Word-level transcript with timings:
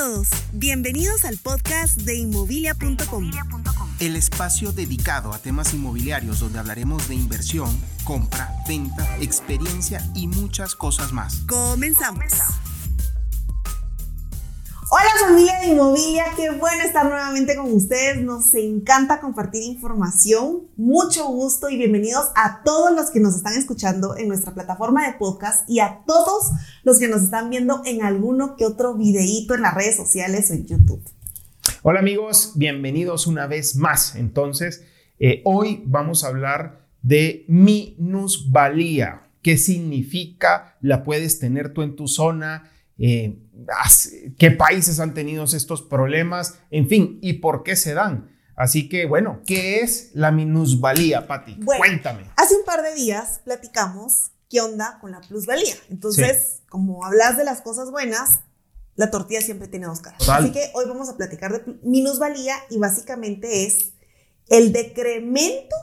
todos, 0.00 0.28
bienvenidos 0.54 1.26
al 1.26 1.36
podcast 1.36 1.98
de 1.98 2.16
inmobilia.com. 2.16 3.30
El 3.98 4.16
espacio 4.16 4.72
dedicado 4.72 5.34
a 5.34 5.38
temas 5.38 5.74
inmobiliarios 5.74 6.40
donde 6.40 6.58
hablaremos 6.58 7.06
de 7.06 7.16
inversión, 7.16 7.68
compra, 8.04 8.50
venta, 8.66 9.06
experiencia 9.20 10.02
y 10.14 10.26
muchas 10.26 10.74
cosas 10.74 11.12
más. 11.12 11.40
Comenzamos. 11.46 12.24
Hola 14.92 15.08
familia 15.20 15.60
de 15.60 15.68
Inmobilia, 15.68 16.24
qué 16.36 16.50
bueno 16.50 16.82
estar 16.82 17.06
nuevamente 17.06 17.54
con 17.54 17.72
ustedes. 17.72 18.20
Nos 18.22 18.52
encanta 18.54 19.20
compartir 19.20 19.62
información. 19.62 20.62
Mucho 20.76 21.28
gusto 21.28 21.70
y 21.70 21.76
bienvenidos 21.76 22.24
a 22.34 22.64
todos 22.64 22.92
los 22.96 23.12
que 23.12 23.20
nos 23.20 23.36
están 23.36 23.56
escuchando 23.56 24.16
en 24.16 24.26
nuestra 24.26 24.52
plataforma 24.52 25.06
de 25.06 25.16
podcast 25.16 25.62
y 25.70 25.78
a 25.78 26.00
todos 26.08 26.50
los 26.82 26.98
que 26.98 27.06
nos 27.06 27.22
están 27.22 27.50
viendo 27.50 27.82
en 27.84 28.02
alguno 28.02 28.56
que 28.56 28.66
otro 28.66 28.96
videíto 28.96 29.54
en 29.54 29.62
las 29.62 29.74
redes 29.74 29.94
sociales 29.96 30.50
o 30.50 30.54
en 30.54 30.66
YouTube. 30.66 31.04
Hola 31.82 32.00
amigos, 32.00 32.54
bienvenidos 32.56 33.28
una 33.28 33.46
vez 33.46 33.76
más. 33.76 34.16
Entonces, 34.16 34.82
eh, 35.20 35.40
hoy 35.44 35.84
vamos 35.86 36.24
a 36.24 36.28
hablar 36.28 36.80
de 37.02 37.44
minusvalía. 37.46 39.28
¿Qué 39.40 39.56
significa? 39.56 40.76
¿La 40.80 41.04
puedes 41.04 41.38
tener 41.38 41.72
tú 41.72 41.82
en 41.82 41.94
tu 41.94 42.08
zona? 42.08 42.72
Eh, 43.02 43.38
qué 44.38 44.50
países 44.50 45.00
han 45.00 45.14
tenido 45.14 45.44
estos 45.44 45.82
problemas, 45.82 46.58
en 46.70 46.88
fin, 46.88 47.18
y 47.22 47.34
por 47.34 47.62
qué 47.62 47.74
se 47.74 47.94
dan. 47.94 48.30
Así 48.56 48.90
que, 48.90 49.06
bueno, 49.06 49.40
¿qué 49.46 49.80
es 49.80 50.10
la 50.12 50.30
minusvalía, 50.30 51.26
Patti? 51.26 51.58
Cuéntame. 51.64 52.30
Hace 52.36 52.56
un 52.56 52.64
par 52.64 52.82
de 52.82 52.94
días 52.94 53.40
platicamos 53.42 54.32
qué 54.50 54.60
onda 54.60 54.98
con 55.00 55.12
la 55.12 55.22
plusvalía. 55.22 55.74
Entonces, 55.88 56.60
como 56.68 57.04
hablas 57.06 57.38
de 57.38 57.44
las 57.44 57.62
cosas 57.62 57.90
buenas, 57.90 58.40
la 58.96 59.10
tortilla 59.10 59.40
siempre 59.40 59.66
tiene 59.66 59.86
dos 59.86 60.00
caras. 60.00 60.28
Así 60.28 60.52
que 60.52 60.70
hoy 60.74 60.84
vamos 60.86 61.08
a 61.08 61.16
platicar 61.16 61.52
de 61.52 61.78
minusvalía 61.82 62.54
y 62.68 62.76
básicamente 62.76 63.64
es 63.64 63.94
el 64.48 64.74
decremento 64.74 65.74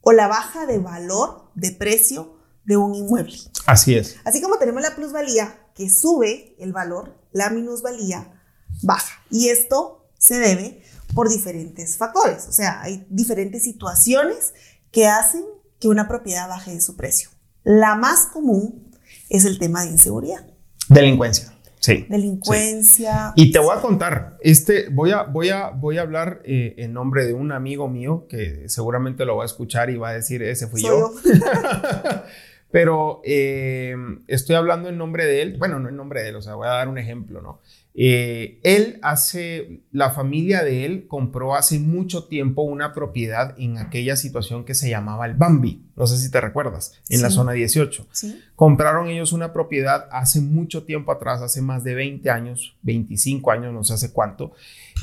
o 0.00 0.12
la 0.12 0.28
baja 0.28 0.64
de 0.64 0.78
valor, 0.78 1.50
de 1.54 1.72
precio 1.72 2.39
de 2.70 2.76
un 2.76 2.94
inmueble. 2.94 3.36
Así 3.66 3.96
es. 3.96 4.16
Así 4.24 4.40
como 4.40 4.56
tenemos 4.58 4.80
la 4.80 4.94
plusvalía, 4.94 5.66
que 5.74 5.90
sube 5.90 6.54
el 6.60 6.72
valor, 6.72 7.18
la 7.32 7.50
minusvalía 7.50 8.40
baja. 8.82 9.20
Y 9.28 9.48
esto 9.48 10.08
se 10.16 10.38
debe 10.38 10.82
por 11.14 11.28
diferentes 11.28 11.96
factores. 11.96 12.46
O 12.48 12.52
sea, 12.52 12.80
hay 12.80 13.04
diferentes 13.10 13.64
situaciones 13.64 14.54
que 14.92 15.08
hacen 15.08 15.44
que 15.80 15.88
una 15.88 16.06
propiedad 16.06 16.48
baje 16.48 16.72
de 16.72 16.80
su 16.80 16.96
precio. 16.96 17.30
La 17.64 17.96
más 17.96 18.26
común 18.26 18.92
es 19.28 19.44
el 19.44 19.58
tema 19.58 19.82
de 19.82 19.90
inseguridad. 19.90 20.46
Delincuencia. 20.88 21.52
Sí. 21.80 22.06
Delincuencia. 22.08 23.32
Y 23.34 23.50
te 23.50 23.58
voy 23.58 23.76
a 23.76 23.80
contar, 23.80 24.36
este, 24.42 24.90
voy 24.90 25.10
a, 25.10 25.24
voy 25.24 25.48
a, 25.48 25.70
voy 25.70 25.98
a 25.98 26.02
hablar 26.02 26.42
eh, 26.44 26.74
en 26.78 26.92
nombre 26.92 27.26
de 27.26 27.32
un 27.32 27.50
amigo 27.50 27.88
mío 27.88 28.26
que 28.28 28.68
seguramente 28.68 29.24
lo 29.24 29.38
va 29.38 29.42
a 29.42 29.46
escuchar 29.46 29.90
y 29.90 29.96
va 29.96 30.10
a 30.10 30.12
decir, 30.12 30.42
ese 30.42 30.68
fui 30.68 30.82
yo. 30.82 31.14
yo. 31.24 31.32
Pero 32.70 33.20
eh, 33.24 33.94
estoy 34.28 34.56
hablando 34.56 34.88
en 34.88 34.98
nombre 34.98 35.26
de 35.26 35.42
él, 35.42 35.56
bueno, 35.58 35.80
no 35.80 35.88
en 35.88 35.96
nombre 35.96 36.22
de 36.22 36.28
él, 36.28 36.36
o 36.36 36.42
sea, 36.42 36.54
voy 36.54 36.66
a 36.68 36.72
dar 36.72 36.88
un 36.88 36.98
ejemplo, 36.98 37.40
¿no? 37.40 37.60
Eh, 37.92 38.60
él 38.62 39.00
hace, 39.02 39.82
la 39.90 40.10
familia 40.10 40.62
de 40.62 40.84
él 40.84 41.06
compró 41.08 41.56
hace 41.56 41.80
mucho 41.80 42.24
tiempo 42.24 42.62
una 42.62 42.92
propiedad 42.92 43.54
en 43.58 43.78
aquella 43.78 44.14
situación 44.14 44.64
que 44.64 44.74
se 44.74 44.88
llamaba 44.88 45.26
el 45.26 45.34
Bambi, 45.34 45.82
no 45.96 46.06
sé 46.06 46.16
si 46.16 46.30
te 46.30 46.40
recuerdas, 46.40 46.92
en 47.08 47.20
la 47.20 47.30
zona 47.30 47.52
18. 47.52 48.06
¿Sí? 48.12 48.40
Compraron 48.54 49.08
ellos 49.08 49.32
una 49.32 49.52
propiedad 49.52 50.08
hace 50.12 50.40
mucho 50.40 50.84
tiempo 50.84 51.10
atrás, 51.10 51.42
hace 51.42 51.62
más 51.62 51.82
de 51.82 51.94
20 51.94 52.30
años, 52.30 52.76
25 52.82 53.50
años, 53.50 53.74
no 53.74 53.82
sé 53.82 53.94
hace 53.94 54.12
cuánto, 54.12 54.52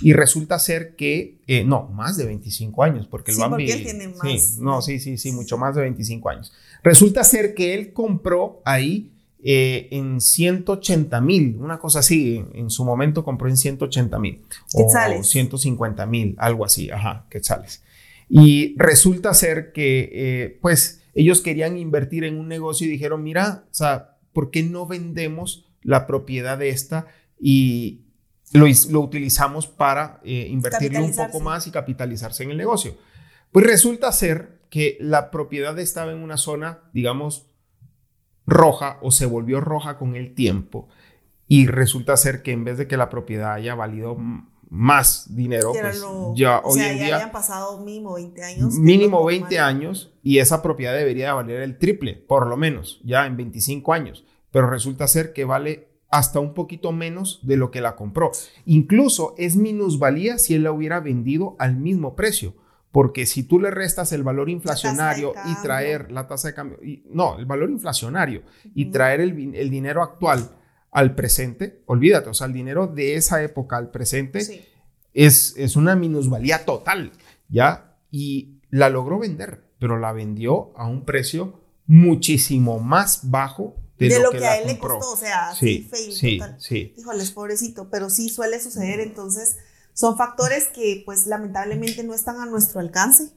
y 0.02 0.14
resulta 0.14 0.58
ser 0.58 0.96
que, 0.96 1.40
eh, 1.46 1.66
no, 1.66 1.90
más 1.90 2.16
de 2.16 2.26
25 2.26 2.84
años, 2.84 3.08
porque 3.08 3.32
el 3.32 3.36
sí, 3.36 3.42
Bambi... 3.42 3.66
Porque 3.66 3.74
él 3.74 3.84
tiene 3.84 4.08
más. 4.08 4.22
Sí, 4.22 4.62
no, 4.62 4.82
sí, 4.82 5.00
sí, 5.00 5.18
sí, 5.18 5.34
mucho 5.34 5.58
más 5.58 5.76
de 5.76 5.82
25 5.82 6.30
años. 6.30 6.54
Resulta 6.84 7.24
ser 7.26 7.54
que 7.54 7.74
él 7.74 7.92
compró 7.92 8.62
ahí 8.64 9.12
eh, 9.50 9.88
en 9.92 10.20
180 10.20 11.22
mil, 11.22 11.56
una 11.62 11.80
cosa 11.80 12.00
así, 12.00 12.44
en 12.54 12.70
su 12.70 12.84
momento 12.84 13.24
compró 13.24 13.48
en 13.48 13.56
180 13.56 14.20
mil. 14.20 14.42
O 14.74 15.24
150 15.24 16.06
mil, 16.06 16.36
algo 16.38 16.66
así, 16.66 16.92
ajá, 16.92 17.28
quetzales. 17.30 17.82
Y 18.28 18.76
resulta 18.78 19.34
ser 19.34 19.72
que, 19.72 20.10
eh, 20.12 20.60
pues, 20.62 21.02
ellos 21.14 21.40
querían 21.40 21.78
invertir 21.78 22.26
en 22.26 22.38
un 22.38 22.50
negocio 22.50 22.88
y 22.88 22.90
dijeron, 22.90 23.24
mira, 23.24 23.64
o 23.72 23.74
sea, 23.74 24.18
¿por 24.34 24.52
qué 24.52 24.64
no 24.64 24.86
vendemos 24.86 25.72
la 25.82 26.08
propiedad 26.08 26.58
de 26.58 26.68
esta 26.68 27.08
y 27.40 28.02
lo, 28.52 28.66
lo 28.90 29.00
utilizamos 29.00 29.66
para 29.66 30.20
eh, 30.26 30.48
invertirlo 30.50 31.06
un 31.06 31.16
poco 31.16 31.40
más 31.40 31.68
y 31.68 31.72
capitalizarse 31.72 32.44
en 32.44 32.52
el 32.52 32.58
negocio? 32.58 32.98
Pues 33.54 33.66
resulta 33.66 34.12
ser 34.12 34.60
que 34.70 34.98
la 35.00 35.32
propiedad 35.32 35.80
estaba 35.80 36.12
en 36.12 36.18
una 36.18 36.36
zona, 36.36 36.82
digamos, 36.92 37.47
roja 38.48 38.98
o 39.02 39.12
se 39.12 39.26
volvió 39.26 39.62
roja 39.62 39.98
con 39.98 40.16
el 40.16 40.34
tiempo 40.34 40.88
y 41.48 41.68
resulta 41.68 42.18
ser 42.18 42.42
que 42.42 42.52
en 42.52 42.64
vez 42.64 42.78
de 42.78 42.88
que 42.88 42.98
la 42.98 43.10
propiedad 43.10 43.54
haya 43.54 43.76
valido 43.76 44.18
más 44.70 45.34
dinero, 45.34 45.72
pues 45.72 46.04
ya 46.36 46.62
hoy 46.64 46.80
en 46.82 46.98
día 46.98 47.16
hayan 47.18 47.32
pasado 47.32 47.80
mínimo 47.80 48.16
20 48.16 48.44
años. 48.44 48.74
Mínimo 48.76 49.24
20 49.24 49.60
años 49.60 50.14
y 50.24 50.40
esa 50.40 50.62
propiedad 50.62 50.94
debería 50.94 51.34
valer 51.34 51.62
el 51.62 51.78
triple, 51.78 52.16
por 52.16 52.48
lo 52.48 52.58
menos, 52.58 53.00
ya 53.04 53.26
en 53.26 53.38
25 53.38 53.94
años, 53.94 54.26
pero 54.52 54.70
resulta 54.70 55.08
ser 55.08 55.32
que 55.32 55.46
vale 55.46 55.90
hasta 56.10 56.40
un 56.40 56.54
poquito 56.54 56.92
menos 56.92 57.40
de 57.44 57.58
lo 57.58 57.70
que 57.72 57.82
la 57.82 57.96
compró. 57.96 58.32
Incluso 58.66 59.36
es 59.38 59.56
minusvalía 59.56 60.38
si 60.38 60.56
él 60.56 60.64
la 60.64 60.72
hubiera 60.72 61.00
vendido 61.00 61.56
al 61.60 61.76
mismo 61.76 62.16
precio 62.16 62.54
porque 62.98 63.28
si 63.28 63.44
tú 63.44 63.60
le 63.60 63.70
restas 63.70 64.12
el 64.12 64.24
valor 64.24 64.50
inflacionario 64.50 65.36
y 65.46 65.62
traer 65.62 66.12
la 66.12 66.28
tasa 66.28 66.48
de 66.48 66.56
cambio, 66.56 66.80
no, 67.12 67.38
el 67.38 67.46
valor 67.46 67.70
inflacionario 67.70 68.42
y 68.74 68.86
traer 68.86 69.22
el, 69.22 69.54
el, 69.54 69.70
dinero 69.70 70.02
actual 70.02 70.50
al 70.90 71.14
presente, 71.14 71.84
olvídate, 71.86 72.32
o 72.32 72.34
sea, 72.34 72.48
el 72.48 72.54
dinero 72.54 72.88
de 72.88 73.14
esa 73.14 73.44
época 73.44 73.78
al 73.78 73.92
presente 73.92 74.66
es, 75.14 75.54
es 75.58 75.76
una 75.76 75.96
minusvalía 75.96 76.66
total, 76.66 77.12
¿ya? 77.50 78.00
Y 78.10 78.62
la 78.72 78.90
logró 78.90 79.20
vender, 79.20 79.64
pero 79.78 80.00
la 80.00 80.12
vendió 80.12 80.72
a 80.76 80.88
un 80.88 81.06
precio 81.06 81.62
muchísimo 81.86 82.80
más 82.80 83.30
bajo 83.30 83.76
de, 84.00 84.20
lo, 84.20 84.32
que, 84.32 84.44
a 84.44 84.58
él 84.58 84.66
le 84.66 84.80
costó, 84.80 85.12
o 85.12 85.18
sea, 85.18 85.54
sí, 85.54 85.88
fail, 85.88 86.14
sí, 86.14 86.40
total. 86.40 86.56
sí. 86.60 86.96
Híjoles, 86.98 87.30
pobrecito, 87.30 87.92
pero 87.92 88.10
sí 88.10 88.30
suele 88.30 88.60
suceder, 88.60 89.02
entonces 89.02 89.58
son 89.98 90.16
factores 90.16 90.68
que 90.68 91.02
pues 91.04 91.26
lamentablemente 91.26 92.04
no 92.04 92.14
están 92.14 92.40
a 92.40 92.46
nuestro 92.46 92.80
alcance, 92.80 93.32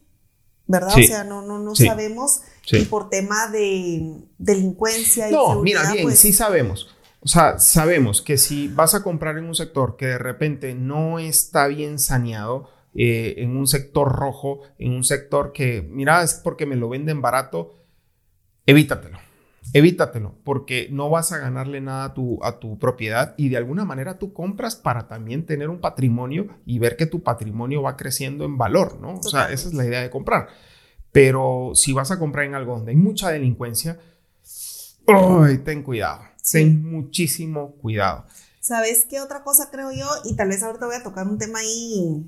¿verdad? 0.67 0.93
o 0.95 1.03
sea, 1.03 1.25
no, 1.25 1.41
no, 1.41 1.59
no 1.59 1.75
sabemos 1.75 2.43
y 2.71 2.85
por 2.85 3.09
tema 3.09 3.49
de 3.49 4.19
delincuencia 4.37 5.31
y 5.31 5.33
No, 5.33 5.63
mira, 5.63 5.91
bien, 5.91 6.05
pues 6.05 6.19
sí 6.19 6.35
sabemos. 6.35 6.95
O 7.21 7.29
sea, 7.29 7.59
sabemos 7.59 8.21
que 8.21 8.37
si 8.37 8.69
vas 8.69 8.95
a 8.95 9.03
comprar 9.03 9.39
en 9.39 9.45
un 9.45 9.55
sector 9.55 9.97
que 9.97 10.05
de 10.05 10.19
repente 10.19 10.75
no 10.75 11.19
está 11.19 11.67
bien 11.67 11.99
saneado, 11.99 12.69
eh, 12.95 13.37
en 13.39 13.57
un 13.57 13.67
sector 13.67 14.13
rojo, 14.13 14.61
en 14.77 14.93
un 14.93 15.05
sector 15.05 15.53
que, 15.53 15.81
mira, 15.91 16.23
es 16.23 16.35
porque 16.35 16.67
me 16.67 16.77
lo 16.77 16.91
venden 16.91 17.23
barato, 17.23 17.75
evítatelo 18.67 19.30
evítatelo, 19.73 20.35
porque 20.45 20.89
no 20.91 21.11
vas 21.11 21.33
a 21.33 21.39
ganarle 21.39 21.81
nada 21.81 22.05
a 22.05 22.15
tu, 22.15 22.43
a 22.43 22.59
tu 22.59 22.79
propiedad 22.79 23.35
y 23.37 23.49
de 23.49 23.57
alguna 23.57 23.85
manera 23.85 24.19
tú 24.19 24.33
compras 24.33 24.77
para 24.77 25.07
también 25.07 25.47
tener 25.47 25.69
un 25.69 25.81
patrimonio 25.81 26.49
y 26.67 26.79
ver 26.79 26.97
que 26.97 27.07
tu 27.07 27.23
patrimonio 27.23 27.83
va 27.83 27.97
creciendo 27.97 28.45
en 28.45 28.59
valor, 28.59 29.01
¿no? 29.01 29.15
O 29.15 29.23
sea, 29.23 29.53
esa 29.53 29.69
es 29.69 29.75
la 29.75 29.87
idea 29.87 30.01
de 30.01 30.11
comprar. 30.11 30.49
Pero 31.13 31.73
si 31.75 31.93
vas 31.93 32.11
a 32.11 32.19
comprar 32.19 32.47
en 32.47 32.55
algo 32.55 32.77
donde 32.77 32.93
hay 32.93 32.97
mucha 32.97 33.31
delincuencia, 33.31 33.99
ten 35.65 35.83
cuidado, 35.83 36.23
ten 36.51 36.85
muchísimo 36.91 37.77
cuidado. 37.77 38.27
¿Sabes 38.61 39.07
qué 39.09 39.21
otra 39.21 39.43
cosa 39.43 39.71
creo 39.71 39.91
yo? 39.93 40.07
Y 40.25 40.37
tal 40.37 40.49
vez 40.49 40.63
ahorita 40.63 40.87
voy 40.87 40.97
a 40.97 41.03
tocar 41.03 41.27
un 41.27 41.39
tema 41.39 41.61
ahí 41.61 42.27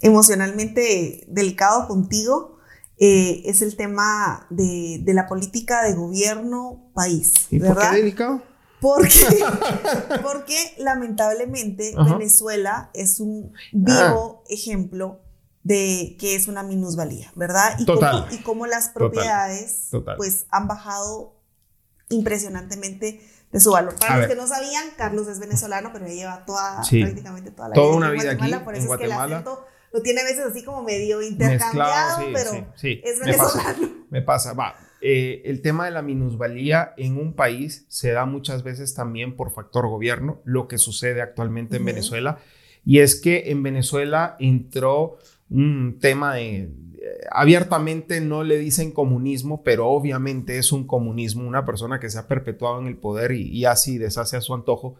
emocionalmente 0.00 1.24
delicado 1.28 1.88
contigo 1.88 2.53
eh, 2.98 3.42
es 3.46 3.62
el 3.62 3.76
tema 3.76 4.46
de, 4.50 5.02
la 5.06 5.26
política 5.26 5.82
de 5.82 5.94
gobierno 5.94 6.90
país. 6.94 7.46
¿Y 7.50 7.58
por 7.58 7.78
qué 7.78 7.96
delicado? 7.96 8.42
Porque, 8.80 9.44
porque 10.22 10.56
lamentablemente 10.78 11.94
Venezuela 11.96 12.90
es 12.92 13.18
un 13.18 13.52
vivo 13.72 14.42
ah. 14.42 14.48
ejemplo 14.48 15.20
de 15.62 16.16
que 16.20 16.36
es 16.36 16.46
una 16.46 16.62
minusvalía, 16.62 17.32
¿verdad? 17.34 17.76
Y 17.78 17.86
Cómo, 17.86 18.26
y 18.30 18.38
cómo 18.42 18.66
las 18.66 18.90
propiedades 18.90 19.88
pues 20.18 20.46
han 20.50 20.68
bajado 20.68 21.40
impresionantemente 22.10 23.20
de 23.50 23.60
su 23.60 23.70
valor. 23.70 23.94
Para 23.98 24.18
los 24.18 24.26
que 24.26 24.34
no 24.34 24.46
sabían, 24.46 24.84
Carlos 24.96 25.26
es 25.28 25.38
venezolano, 25.38 25.90
pero 25.92 26.06
lleva 26.06 26.44
toda, 26.44 26.82
prácticamente 26.82 27.50
toda 27.50 27.68
la 27.68 27.74
vida 27.74 27.82
toda 27.82 27.96
una 27.96 28.10
vida 28.10 28.32
aquí 28.32 28.52
por 28.64 28.74
eso 28.74 28.82
en 28.82 28.86
Guatemala. 28.88 29.38
Es 29.38 29.44
que 29.44 29.50
el 29.50 29.56
lo 29.94 30.02
tiene 30.02 30.22
a 30.22 30.24
veces 30.24 30.40
así 30.40 30.64
como 30.64 30.82
medio 30.82 31.22
intercambiado, 31.22 32.26
pero 32.32 32.66
es 32.82 33.20
venezolano. 33.20 34.04
Me 34.10 34.22
pasa, 34.22 34.52
va. 34.52 34.74
eh, 35.00 35.42
el 35.44 35.62
tema 35.62 35.84
de 35.84 35.92
la 35.92 36.02
minusvalía 36.02 36.94
en 36.96 37.16
un 37.16 37.34
país 37.34 37.86
se 37.88 38.10
da 38.10 38.26
muchas 38.26 38.64
veces 38.64 38.92
también 38.94 39.36
por 39.36 39.52
factor 39.52 39.86
gobierno, 39.86 40.40
lo 40.44 40.66
que 40.66 40.78
sucede 40.78 41.22
actualmente 41.22 41.76
en 41.76 41.84
Venezuela. 41.84 42.38
Y 42.84 42.98
es 42.98 43.20
que 43.20 43.50
en 43.52 43.62
Venezuela 43.62 44.34
entró 44.40 45.18
un 45.48 45.98
tema 46.00 46.34
de, 46.34 46.56
eh, 46.56 46.70
abiertamente 47.30 48.20
no 48.20 48.42
le 48.42 48.58
dicen 48.58 48.90
comunismo, 48.90 49.62
pero 49.62 49.88
obviamente 49.88 50.58
es 50.58 50.72
un 50.72 50.88
comunismo, 50.88 51.46
una 51.46 51.64
persona 51.64 52.00
que 52.00 52.10
se 52.10 52.18
ha 52.18 52.26
perpetuado 52.26 52.80
en 52.80 52.88
el 52.88 52.96
poder 52.96 53.30
y, 53.30 53.48
y 53.48 53.64
así 53.64 53.96
deshace 53.98 54.36
a 54.36 54.40
su 54.40 54.54
antojo. 54.54 54.96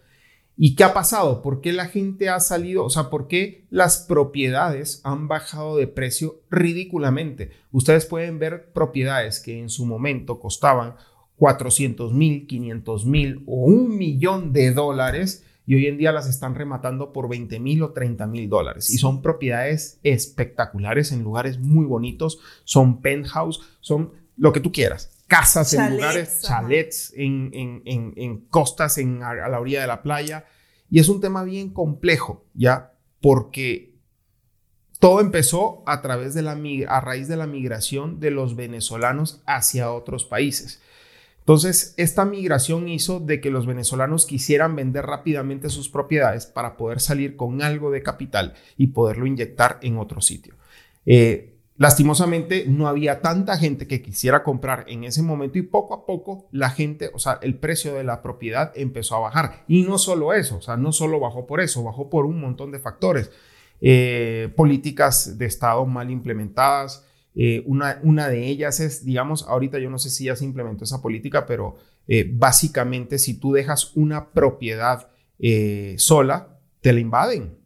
¿Y 0.56 0.77
qué 0.77 0.85
ha 0.85 0.95
pasado? 0.95 1.43
¿Por 1.43 1.61
qué 1.61 1.73
la 1.73 1.87
gente 1.87 2.29
ha 2.29 2.39
salido? 2.39 2.85
O 2.85 2.91
sea, 2.91 3.11
¿por 3.11 3.27
qué 3.27 3.67
las 3.71 3.99
propiedades 3.99 5.01
han 5.03 5.27
bajado 5.27 5.77
de 5.77 5.89
precio 5.89 6.43
ridículamente? 6.49 7.51
Ustedes 7.73 8.06
pueden 8.06 8.39
ver 8.39 8.73
propiedades 8.73 9.41
que 9.41 9.59
en 9.59 9.69
su 9.69 9.85
momento 9.85 10.39
costaban 10.39 10.95
400 11.37 12.12
mil, 12.12 12.47
500 12.47 13.06
mil 13.06 13.43
o 13.47 13.65
un 13.65 13.99
millón 13.99 14.53
de 14.53 14.73
dólares 14.73 15.45
y 15.67 15.75
hoy 15.75 15.87
en 15.87 15.99
día 15.99 16.12
las 16.12 16.29
están 16.29 16.55
rematando 16.55 17.12
por 17.12 17.29
20 17.29 17.59
mil 17.59 17.83
o 17.83 17.93
30 17.93 18.27
mil 18.29 18.49
dólares. 18.49 18.91
Y 18.91 18.99
son 18.99 19.23
propiedades 19.23 19.99
espectaculares 20.05 21.11
en 21.11 21.25
lugares 21.25 21.59
muy 21.59 21.85
bonitos, 21.85 22.39
son 22.62 23.01
penthouse, 23.01 23.61
son 23.81 24.12
lo 24.37 24.53
que 24.53 24.61
tú 24.61 24.71
quieras 24.71 25.14
casas 25.26 25.73
en 25.75 25.94
lugares, 25.94 26.41
chalets 26.43 27.12
en, 27.17 27.50
en, 27.55 28.41
costas 28.49 28.99
en, 28.99 29.23
a, 29.23 29.35
la 29.35 29.61
orilla 29.61 29.81
de 29.81 29.87
la 29.87 30.03
playa. 30.03 30.47
Y 30.91 31.00
es 31.00 31.09
un 31.09 31.21
tema 31.21 31.44
bien 31.44 31.71
complejo, 31.71 32.44
¿ya? 32.55 32.93
Porque 33.21 33.94
todo 35.00 35.21
empezó 35.21 35.82
a 35.87 36.03
través 36.03 36.35
de 36.35 36.43
la 36.43 36.59
a 36.88 37.00
raíz 37.00 37.29
de 37.29 37.37
la 37.37 37.47
migración 37.47 38.21
de 38.21 38.31
los 38.31 38.56
venezolanos 38.56 39.43
hacia 39.47 39.93
otros 39.93 40.25
países. 40.25 40.81
Entonces, 41.41 41.93
esta 41.99 42.25
migración 42.25 42.88
hizo 42.88 43.20
de 43.20 43.43
que 43.43 43.50
los 43.50 43.67
venezolanos 43.67 44.25
quisieran 44.25 44.77
vender 44.77 45.05
rápidamente 45.05 45.69
sus 45.69 45.91
propiedades 45.91 46.47
para 46.47 46.79
poder 46.79 47.00
salir 47.00 47.37
con 47.37 47.61
algo 47.61 47.91
de 47.91 48.03
capital 48.03 48.55
y 48.79 48.88
poderlo 48.88 49.27
inyectar 49.27 49.79
en 49.82 49.99
otro 49.99 50.23
sitio. 50.23 50.55
Eh, 51.05 51.54
Lastimosamente 51.76 52.67
no 52.69 52.87
había 52.87 53.21
tanta 53.21 53.56
gente 53.56 53.88
que 53.88 54.00
quisiera 54.00 54.44
comprar 54.44 54.85
en 54.87 55.03
ese 55.03 55.23
momento 55.23 55.59
y 55.59 55.62
poco 55.62 55.94
a 55.94 56.06
poco 56.06 56.47
la 56.53 56.71
gente, 56.71 57.11
o 57.12 57.19
sea, 57.19 57.41
el 57.43 57.56
precio 57.56 57.94
de 57.94 58.05
la 58.05 58.23
propiedad 58.23 58.71
empezó 58.76 59.17
a 59.17 59.21
bajar. 59.21 59.65
Y 59.67 59.82
no 59.82 59.99
solo 59.99 60.32
eso, 60.32 60.59
o 60.59 60.62
sea, 60.62 60.76
no 60.76 60.93
solo 60.93 61.19
bajó 61.19 61.47
por 61.47 61.61
eso, 61.61 61.82
bajó 61.82 62.09
por 62.09 62.26
un 62.26 62.41
montón 62.41 62.71
de 62.71 62.79
factores. 62.79 63.32
Eh, 63.81 64.53
políticas 64.56 65.37
de 65.37 65.47
Estado 65.47 65.85
mal 65.85 66.12
implementadas. 66.12 67.05
Eh, 67.35 67.65
una, 67.67 67.99
una, 68.05 68.29
de 68.29 68.47
ellas 68.47 68.79
es, 68.79 69.05
digamos, 69.05 69.43
ahorita 69.49 69.81
yo 69.81 69.91
no 69.91 69.99
sé 69.99 70.11
si 70.11 70.27
ya 70.27 70.37
se 70.37 70.44
implementó 70.44 70.85
esa 70.85 71.03
política, 71.03 71.44
pero 71.44 71.77
eh, 72.06 72.31
básicamente 72.32 73.19
si 73.19 73.35
tú 73.35 73.53
dejas 73.53 73.97
una 73.97 74.31
propiedad 74.31 75.09
sola, 75.97 76.61
te 76.81 76.93
la 76.93 77.00
invaden. 77.00 77.59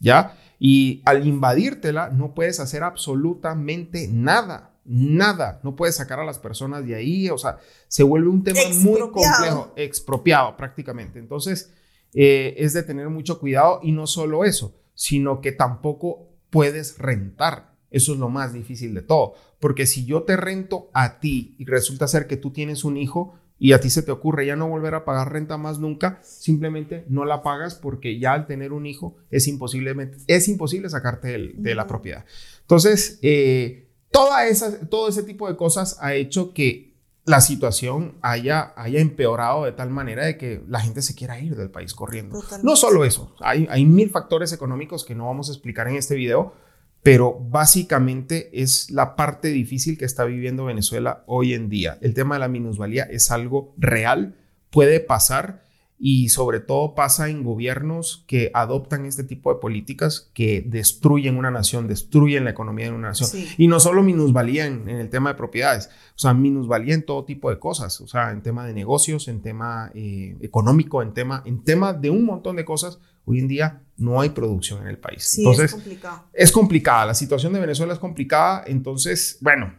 ¿Ya? 0.00 0.36
Y 0.64 1.02
al 1.06 1.26
invadírtela 1.26 2.10
no 2.10 2.34
puedes 2.34 2.60
hacer 2.60 2.84
absolutamente 2.84 4.06
nada, 4.06 4.78
nada. 4.84 5.58
No 5.64 5.74
puedes 5.74 5.96
sacar 5.96 6.20
a 6.20 6.24
las 6.24 6.38
personas 6.38 6.86
de 6.86 6.94
ahí, 6.94 7.28
o 7.30 7.36
sea, 7.36 7.58
se 7.88 8.04
vuelve 8.04 8.28
un 8.28 8.44
tema 8.44 8.60
muy 8.76 9.00
complejo, 9.10 9.72
expropiado 9.74 10.56
prácticamente. 10.56 11.18
Entonces, 11.18 11.72
eh, 12.14 12.54
es 12.58 12.74
de 12.74 12.84
tener 12.84 13.08
mucho 13.08 13.40
cuidado 13.40 13.80
y 13.82 13.90
no 13.90 14.06
solo 14.06 14.44
eso, 14.44 14.80
sino 14.94 15.40
que 15.40 15.50
tampoco 15.50 16.28
puedes 16.48 16.96
rentar. 16.96 17.74
Eso 17.90 18.12
es 18.12 18.20
lo 18.20 18.28
más 18.28 18.52
difícil 18.52 18.94
de 18.94 19.02
todo, 19.02 19.34
porque 19.58 19.84
si 19.84 20.04
yo 20.04 20.22
te 20.22 20.36
rento 20.36 20.90
a 20.94 21.18
ti 21.18 21.56
y 21.58 21.64
resulta 21.64 22.06
ser 22.06 22.28
que 22.28 22.36
tú 22.36 22.52
tienes 22.52 22.84
un 22.84 22.98
hijo, 22.98 23.34
y 23.62 23.74
a 23.74 23.80
ti 23.80 23.90
se 23.90 24.02
te 24.02 24.10
ocurre 24.10 24.44
ya 24.44 24.56
no 24.56 24.68
volver 24.68 24.92
a 24.96 25.04
pagar 25.04 25.32
renta 25.32 25.56
más 25.56 25.78
nunca, 25.78 26.18
simplemente 26.24 27.04
no 27.08 27.24
la 27.24 27.44
pagas 27.44 27.76
porque 27.76 28.18
ya 28.18 28.32
al 28.32 28.48
tener 28.48 28.72
un 28.72 28.86
hijo 28.86 29.14
es, 29.30 29.46
es 30.26 30.48
imposible 30.48 30.90
sacarte 30.90 31.52
de 31.54 31.74
la 31.76 31.86
propiedad. 31.86 32.24
Entonces, 32.62 33.20
eh, 33.22 33.88
toda 34.10 34.48
esa, 34.48 34.80
todo 34.88 35.08
ese 35.08 35.22
tipo 35.22 35.48
de 35.48 35.54
cosas 35.54 35.96
ha 36.00 36.14
hecho 36.14 36.52
que 36.52 36.96
la 37.24 37.40
situación 37.40 38.16
haya, 38.20 38.72
haya 38.74 38.98
empeorado 38.98 39.64
de 39.64 39.70
tal 39.70 39.90
manera 39.90 40.26
de 40.26 40.36
que 40.36 40.64
la 40.66 40.80
gente 40.80 41.00
se 41.00 41.14
quiera 41.14 41.38
ir 41.38 41.54
del 41.54 41.70
país 41.70 41.94
corriendo. 41.94 42.42
No 42.64 42.74
solo 42.74 43.04
eso, 43.04 43.36
hay, 43.38 43.68
hay 43.70 43.84
mil 43.84 44.10
factores 44.10 44.52
económicos 44.52 45.04
que 45.04 45.14
no 45.14 45.26
vamos 45.26 45.50
a 45.50 45.52
explicar 45.52 45.86
en 45.86 45.94
este 45.94 46.16
video, 46.16 46.52
pero 47.02 47.38
básicamente 47.40 48.50
es 48.62 48.90
la 48.90 49.16
parte 49.16 49.48
difícil 49.48 49.98
que 49.98 50.04
está 50.04 50.24
viviendo 50.24 50.66
Venezuela 50.66 51.24
hoy 51.26 51.54
en 51.54 51.68
día. 51.68 51.98
El 52.00 52.14
tema 52.14 52.36
de 52.36 52.40
la 52.40 52.48
minusvalía 52.48 53.04
es 53.04 53.30
algo 53.30 53.74
real, 53.76 54.36
puede 54.70 55.00
pasar 55.00 55.62
y 56.04 56.30
sobre 56.30 56.58
todo 56.58 56.96
pasa 56.96 57.28
en 57.28 57.44
gobiernos 57.44 58.24
que 58.26 58.50
adoptan 58.54 59.06
este 59.06 59.22
tipo 59.22 59.54
de 59.54 59.60
políticas 59.60 60.30
que 60.34 60.60
destruyen 60.66 61.36
una 61.36 61.52
nación, 61.52 61.86
destruyen 61.86 62.42
la 62.42 62.50
economía 62.50 62.86
de 62.86 62.92
una 62.92 63.08
nación. 63.08 63.30
Y 63.56 63.68
no 63.68 63.78
solo 63.78 64.02
minusvalía 64.02 64.66
en, 64.66 64.88
el 64.88 65.08
tema 65.10 65.30
de 65.30 65.36
propiedades, 65.36 65.90
o 66.16 66.18
sea, 66.18 66.34
minusvalía 66.34 66.94
en 66.94 67.06
todo 67.06 67.24
tipo 67.24 67.50
de 67.50 67.60
cosas, 67.60 68.00
o 68.00 68.08
sea, 68.08 68.32
en 68.32 68.42
tema 68.42 68.66
de 68.66 68.74
negocios, 68.74 69.28
en 69.28 69.42
tema 69.42 69.92
eh, 69.94 70.36
económico, 70.40 71.02
en 71.02 71.14
tema, 71.14 71.42
en 71.46 71.62
tema 71.62 71.92
de 71.92 72.10
un 72.10 72.24
montón 72.24 72.56
de 72.56 72.64
cosas. 72.64 72.98
Hoy 73.24 73.38
en 73.38 73.48
día 73.48 73.82
no 73.96 74.20
hay 74.20 74.30
producción 74.30 74.82
en 74.82 74.88
el 74.88 74.98
país. 74.98 75.24
Sí, 75.24 75.42
entonces, 75.42 75.66
es 75.66 75.72
complicado. 75.72 76.24
Es 76.32 76.52
complicada, 76.52 77.06
la 77.06 77.14
situación 77.14 77.52
de 77.52 77.60
Venezuela 77.60 77.92
es 77.92 77.98
complicada, 77.98 78.64
entonces, 78.66 79.38
bueno, 79.40 79.74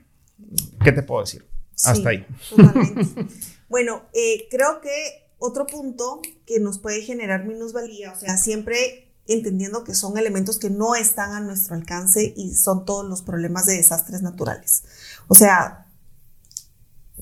¿qué 0.83 0.91
te 0.91 1.03
puedo 1.03 1.21
decir? 1.21 1.45
Hasta 1.83 2.09
ahí. 2.09 2.25
bueno, 3.69 4.03
eh, 4.13 4.47
creo 4.49 4.79
que 4.81 5.29
otro 5.39 5.65
punto 5.65 6.21
que 6.45 6.59
nos 6.59 6.79
puede 6.79 7.01
generar 7.01 7.45
minusvalía, 7.45 8.13
o 8.13 8.15
sea, 8.19 8.37
siempre 8.37 9.13
entendiendo 9.25 9.83
que 9.83 9.95
son 9.95 10.17
elementos 10.17 10.57
que 10.57 10.69
no 10.69 10.95
están 10.95 11.31
a 11.31 11.39
nuestro 11.39 11.75
alcance 11.75 12.33
y 12.35 12.55
son 12.55 12.85
todos 12.85 13.07
los 13.07 13.21
problemas 13.21 13.65
de 13.65 13.77
desastres 13.77 14.21
naturales. 14.21 14.83
O 15.27 15.35
sea, 15.35 15.87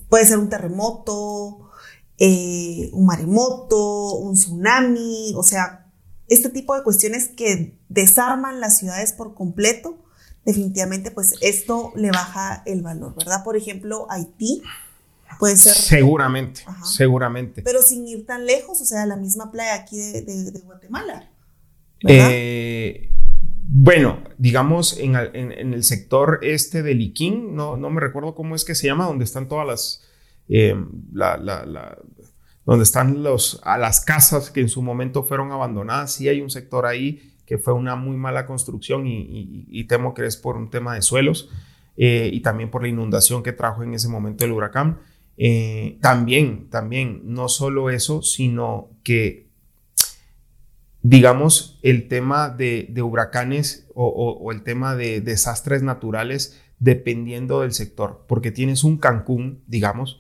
puede 0.10 0.26
ser 0.26 0.40
un 0.40 0.50
terremoto, 0.50 1.70
eh, 2.18 2.90
un 2.94 3.06
maremoto, 3.06 4.16
un 4.16 4.36
tsunami, 4.36 5.34
o 5.36 5.44
sea, 5.44 5.81
este 6.32 6.50
tipo 6.50 6.76
de 6.76 6.84
cuestiones 6.84 7.28
que 7.28 7.78
desarman 7.90 8.60
las 8.60 8.78
ciudades 8.78 9.14
por 9.14 9.36
completo, 9.36 9.98
definitivamente 10.46 11.12
pues 11.12 11.36
esto 11.42 11.92
le 11.96 12.10
baja 12.10 12.64
el 12.66 12.82
valor, 12.82 13.14
¿verdad? 13.16 13.44
Por 13.44 13.58
ejemplo, 13.58 14.08
Haití 14.10 14.64
Puede 15.40 15.58
ser. 15.58 15.74
Seguramente, 15.74 16.62
seguramente. 16.84 17.62
Pero 17.62 17.82
sin 17.82 18.08
ir 18.08 18.26
tan 18.26 18.46
lejos, 18.46 18.82
o 18.82 18.86
sea, 18.86 19.06
la 19.06 19.16
misma 19.16 19.52
playa 19.52 19.76
aquí 19.76 19.98
de, 19.98 20.62
Guatemala. 20.64 21.30
Eh, 22.08 23.12
bueno, 23.64 24.24
digamos 24.38 24.98
en, 24.98 25.16
el 25.16 25.84
sector 25.84 26.40
este 26.42 26.84
de 26.84 26.96
Liquín, 26.96 27.56
no, 27.56 27.78
no 27.78 27.90
me 27.90 28.02
recuerdo 28.02 28.36
cómo 28.36 28.56
es 28.56 28.66
que 28.66 28.76
se 28.76 28.88
llama, 28.88 29.06
donde 29.06 29.26
están 29.26 29.48
todas 29.48 29.68
las. 29.68 30.04
Eh, 30.50 30.76
donde 32.66 32.84
están 32.84 33.24
los, 33.24 33.60
a 33.64 33.78
las 33.78 34.02
casas 34.02 34.52
que 34.52 34.62
en 34.62 34.70
su 34.70 34.82
momento 34.82 35.24
fueron 35.24 35.52
abandonadas. 35.52 36.14
Sí 36.14 36.30
hay 36.30 36.42
un 36.42 36.50
sector 36.50 36.86
ahí 36.86 37.32
que 37.46 37.58
fue 37.58 37.74
una 37.74 37.96
muy 37.96 38.16
mala 38.16 38.46
construcción 38.46 39.06
y, 39.08 39.84
temo 39.86 40.14
que 40.14 40.26
es 40.26 40.38
por 40.38 40.56
un 40.56 40.70
tema 40.70 40.96
de 40.96 41.02
suelos 41.02 41.50
eh, 41.98 42.30
y 42.32 42.40
también 42.40 42.72
por 42.72 42.84
la 42.84 42.88
inundación 42.88 43.44
que 43.44 43.52
trajo 43.52 43.84
en 43.84 43.94
ese 43.94 44.08
momento 44.08 44.46
el 44.46 44.52
huracán. 44.54 45.00
Eh, 45.38 45.98
también, 46.02 46.70
también, 46.70 47.22
no 47.26 47.50
solo 47.50 47.90
eso, 47.90 48.22
sino 48.22 48.90
que, 49.04 49.50
digamos, 51.02 51.80
el 51.82 52.08
tema 52.08 52.50
de, 52.50 52.94
huracanes 53.02 53.88
o, 53.96 54.50
el 54.52 54.64
tema 54.64 54.96
de 54.96 55.20
desastres 55.20 55.84
naturales 55.84 56.61
dependiendo 56.82 57.62
del 57.62 57.74
sector, 57.74 58.26
porque 58.28 58.50
tienes 58.50 58.84
un 58.84 58.98
Cancún, 58.98 59.64
digamos, 59.68 60.20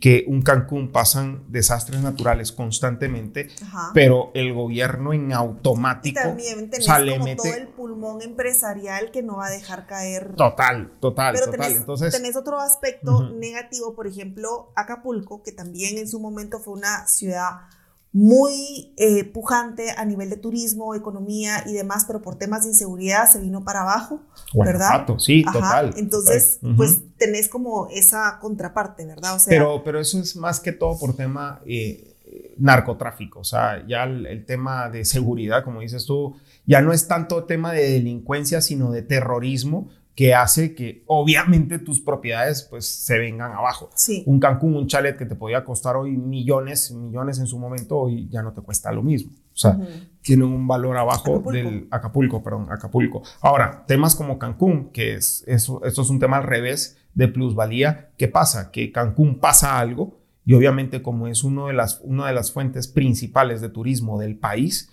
que 0.00 0.24
un 0.26 0.42
Cancún 0.42 0.90
pasan 0.90 1.44
desastres 1.48 2.02
naturales 2.02 2.50
constantemente, 2.50 3.48
pero 3.94 4.32
el 4.34 4.52
gobierno 4.52 5.12
en 5.12 5.32
automático 5.32 6.20
también 6.20 6.68
tenés 6.68 7.36
todo 7.36 7.54
el 7.54 7.68
pulmón 7.68 8.22
empresarial 8.22 9.12
que 9.12 9.22
no 9.22 9.36
va 9.36 9.46
a 9.46 9.50
dejar 9.50 9.86
caer. 9.86 10.34
Total, 10.34 10.90
total, 10.98 11.34
pero 11.34 11.46
total. 11.46 11.60
Tenés, 11.60 11.78
Entonces 11.78 12.12
tenés 12.12 12.34
otro 12.34 12.58
aspecto 12.58 13.30
negativo, 13.30 13.94
por 13.94 14.08
ejemplo, 14.08 14.72
Acapulco, 14.74 15.44
que 15.44 15.52
también 15.52 15.96
en 15.96 16.08
su 16.08 16.18
momento 16.18 16.58
fue 16.58 16.74
una 16.74 17.06
ciudad 17.06 17.68
muy 18.12 18.92
eh, 18.96 19.24
pujante 19.24 19.92
a 19.96 20.04
nivel 20.04 20.30
de 20.30 20.36
turismo, 20.36 20.94
economía 20.94 21.62
y 21.66 21.72
demás, 21.74 22.04
pero 22.06 22.20
por 22.20 22.36
temas 22.36 22.64
de 22.64 22.70
inseguridad 22.70 23.30
se 23.30 23.38
vino 23.38 23.64
para 23.64 23.82
abajo, 23.82 24.20
¿verdad? 24.52 25.06
sí, 25.18 25.44
total. 25.44 25.94
Entonces, 25.96 26.58
pues 26.76 27.02
tenés 27.18 27.48
como 27.48 27.88
esa 27.88 28.38
contraparte, 28.40 29.06
¿verdad? 29.06 29.36
O 29.36 29.38
sea, 29.38 29.50
pero, 29.50 29.84
pero 29.84 30.00
eso 30.00 30.18
es 30.18 30.34
más 30.34 30.58
que 30.58 30.72
todo 30.72 30.98
por 30.98 31.14
tema 31.14 31.60
eh, 31.66 32.16
narcotráfico, 32.58 33.40
o 33.40 33.44
sea, 33.44 33.86
ya 33.86 34.04
el, 34.04 34.44
tema 34.44 34.88
de 34.88 35.04
seguridad, 35.04 35.62
como 35.62 35.80
dices 35.80 36.04
tú, 36.04 36.36
ya 36.66 36.82
no 36.82 36.92
es 36.92 37.06
tanto 37.06 37.44
tema 37.44 37.72
de 37.72 37.90
delincuencia, 37.90 38.60
sino 38.60 38.90
de 38.90 39.02
terrorismo 39.02 39.88
que 40.20 40.34
hace 40.34 40.74
que 40.74 41.02
obviamente 41.06 41.78
tus 41.78 42.02
propiedades 42.02 42.62
pues 42.68 42.86
se 42.86 43.18
vengan 43.18 43.52
abajo. 43.52 43.88
Sí. 43.94 44.22
Un 44.26 44.38
Cancún, 44.38 44.76
un 44.76 44.86
chalet 44.86 45.16
que 45.16 45.24
te 45.24 45.34
podía 45.34 45.64
costar 45.64 45.96
hoy 45.96 46.14
millones, 46.14 46.90
millones 46.90 47.38
en 47.38 47.46
su 47.46 47.58
momento, 47.58 47.96
hoy 48.00 48.28
ya 48.28 48.42
no 48.42 48.52
te 48.52 48.60
cuesta 48.60 48.92
lo 48.92 49.02
mismo. 49.02 49.32
O 49.32 49.56
sea, 49.56 49.78
tiene 50.20 50.44
un 50.44 50.68
valor 50.68 50.98
abajo 50.98 51.42
del 51.50 51.88
Acapulco, 51.90 52.42
perdón, 52.42 52.66
Acapulco. 52.70 53.22
Ahora, 53.40 53.86
temas 53.86 54.14
como 54.14 54.38
Cancún, 54.38 54.90
que 54.90 55.14
es 55.14 55.42
eso, 55.46 55.82
esto 55.86 56.02
es 56.02 56.10
un 56.10 56.18
tema 56.18 56.36
al 56.36 56.44
revés 56.44 56.98
de 57.14 57.26
plusvalía. 57.26 58.10
¿Qué 58.18 58.28
pasa? 58.28 58.70
Que 58.70 58.92
Cancún 58.92 59.38
pasa 59.38 59.78
algo 59.78 60.18
y 60.44 60.52
obviamente 60.52 61.00
como 61.00 61.28
es 61.28 61.44
uno 61.44 61.68
de 61.68 61.72
las, 61.72 61.98
una 62.04 62.26
de 62.26 62.34
las 62.34 62.52
fuentes 62.52 62.88
principales 62.88 63.62
de 63.62 63.70
turismo 63.70 64.18
del 64.18 64.36
país, 64.36 64.90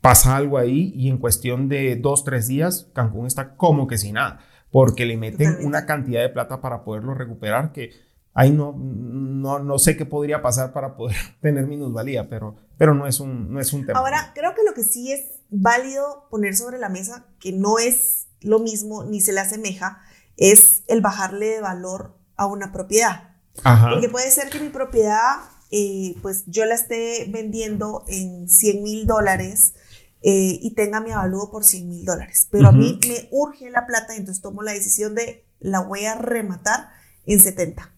pasa 0.00 0.36
algo 0.36 0.58
ahí 0.58 0.92
y 0.94 1.08
en 1.08 1.18
cuestión 1.18 1.68
de 1.68 1.96
dos, 1.96 2.24
tres 2.24 2.46
días, 2.46 2.90
Cancún 2.92 3.26
está 3.26 3.56
como 3.56 3.86
que 3.86 3.98
sin 3.98 4.14
nada, 4.14 4.40
porque 4.70 5.06
le 5.06 5.16
meten 5.16 5.58
una 5.64 5.86
cantidad 5.86 6.20
de 6.20 6.28
plata 6.28 6.60
para 6.60 6.84
poderlo 6.84 7.14
recuperar 7.14 7.72
que 7.72 7.90
ahí 8.34 8.50
no, 8.50 8.74
no, 8.76 9.60
no 9.60 9.78
sé 9.78 9.96
qué 9.96 10.04
podría 10.04 10.42
pasar 10.42 10.72
para 10.72 10.96
poder 10.96 11.16
tener 11.40 11.66
minusvalía, 11.66 12.28
pero, 12.28 12.56
pero 12.76 12.94
no, 12.94 13.06
es 13.06 13.20
un, 13.20 13.52
no 13.52 13.60
es 13.60 13.72
un 13.72 13.86
tema. 13.86 13.98
Ahora, 13.98 14.32
creo 14.34 14.54
que 14.54 14.64
lo 14.64 14.74
que 14.74 14.84
sí 14.84 15.12
es 15.12 15.40
válido 15.50 16.26
poner 16.30 16.56
sobre 16.56 16.78
la 16.78 16.88
mesa, 16.88 17.26
que 17.38 17.52
no 17.52 17.78
es 17.78 18.26
lo 18.40 18.58
mismo 18.58 19.04
ni 19.04 19.20
se 19.20 19.32
le 19.32 19.40
asemeja, 19.40 20.02
es 20.36 20.82
el 20.88 21.00
bajarle 21.00 21.46
de 21.46 21.60
valor 21.60 22.18
a 22.36 22.46
una 22.46 22.72
propiedad. 22.72 23.30
Porque 23.62 24.08
puede 24.08 24.30
ser 24.30 24.50
que 24.50 24.58
mi 24.58 24.68
propiedad, 24.68 25.36
eh, 25.76 26.14
pues 26.22 26.44
yo 26.46 26.64
la 26.66 26.76
esté 26.76 27.26
vendiendo 27.28 28.04
en 28.06 28.48
100 28.48 28.82
mil 28.84 29.08
dólares 29.08 29.74
eh, 30.22 30.60
y 30.62 30.72
tenga 30.74 31.00
mi 31.00 31.10
avalúo 31.10 31.50
por 31.50 31.64
100 31.64 31.88
mil 31.88 32.04
dólares. 32.04 32.46
Pero 32.52 32.68
a 32.68 32.72
mí 32.72 33.00
me 33.08 33.28
urge 33.32 33.70
la 33.70 33.84
plata 33.84 34.14
y 34.14 34.18
entonces 34.18 34.40
tomo 34.40 34.62
la 34.62 34.72
decisión 34.72 35.16
de 35.16 35.44
la 35.58 35.80
voy 35.80 36.04
a 36.04 36.14
rematar 36.14 36.90
en 37.26 37.40
70. 37.40 37.92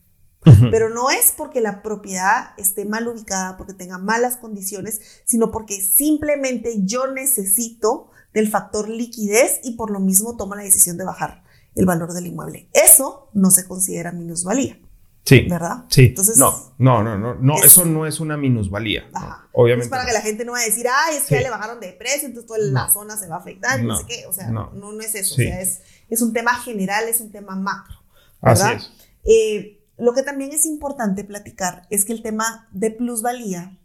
Pero 0.71 0.89
no 0.89 1.11
es 1.11 1.35
porque 1.37 1.61
la 1.61 1.83
propiedad 1.83 2.55
esté 2.57 2.87
mal 2.87 3.09
ubicada, 3.09 3.59
porque 3.59 3.75
tenga 3.75 3.99
malas 3.99 4.39
condiciones, 4.39 5.01
sino 5.27 5.51
porque 5.51 5.79
simplemente 5.83 6.83
yo 6.83 7.09
necesito 7.09 8.11
del 8.33 8.49
factor 8.49 8.89
liquidez 8.89 9.61
y 9.65 9.73
por 9.73 9.91
lo 9.91 10.01
mismo 10.01 10.39
tomo 10.39 10.55
la 10.55 10.63
decisión 10.63 10.97
de 10.97 11.05
bajar 11.05 11.45
el 11.75 11.85
valor 11.85 12.15
del 12.15 12.29
inmueble. 12.29 12.71
Eso 12.73 13.29
no 13.35 13.51
se 13.51 13.67
considera 13.67 14.13
minusvalía. 14.13 14.79
Sí. 15.27 15.47
¿Verdad? 15.51 15.85
Sí. 15.89 16.07
Entonces, 16.07 16.39
no, 16.39 16.73
no, 16.79 17.03
no, 17.03 17.19
no, 17.19 17.35
no 17.35 17.63
eso 17.65 17.85
no 17.85 18.07
es 18.07 18.21
una 18.21 18.37
minusvalía. 18.37 19.11
obviamente. 19.53 19.87
Es 19.87 19.91
para 19.91 20.07
que 20.07 20.13
la 20.13 20.21
gente 20.21 20.45
no 20.45 20.53
vaya 20.53 20.67
a 20.67 20.69
decir, 20.69 20.87
ay, 20.89 21.17
es 21.17 21.25
que 21.25 21.35
ya 21.35 21.41
le 21.41 21.51
bajaron 21.51 21.81
de 21.81 21.93
precio, 21.95 22.29
entonces 22.29 22.47
toda 22.47 22.61
la 22.61 22.89
zona 22.89 23.17
se 23.17 23.27
va 23.27 23.37
a 23.37 23.39
afectar, 23.41 23.83
no, 23.83 23.99
sé 23.99 24.05
qué. 24.07 24.27
O 24.27 24.33
sea, 24.33 24.49
no, 24.49 24.71
no, 24.71 24.99
es 25.01 25.17
eso. 25.17 25.35
O 25.35 25.37
sea, 25.37 25.61
es, 25.61 25.83
es, 26.09 26.23
un 26.23 26.33
tema 26.33 26.55
general, 26.55 27.09
es 27.09 27.21
un 27.21 27.33
tema 27.33 27.57
macro. 27.57 27.97
¿verdad? 28.41 28.75
Así 28.77 28.77
es. 28.77 28.93
Eh, 29.25 29.85
lo 29.99 30.15
que 30.15 30.23
también 30.23 30.53
es 30.53 30.65
importante 30.65 31.25
platicar 31.25 31.89
es 31.91 32.05
que 32.05 32.13
el 32.13 32.23
tema 32.23 32.69
de 32.71 32.93
plusvalía, 32.93 33.77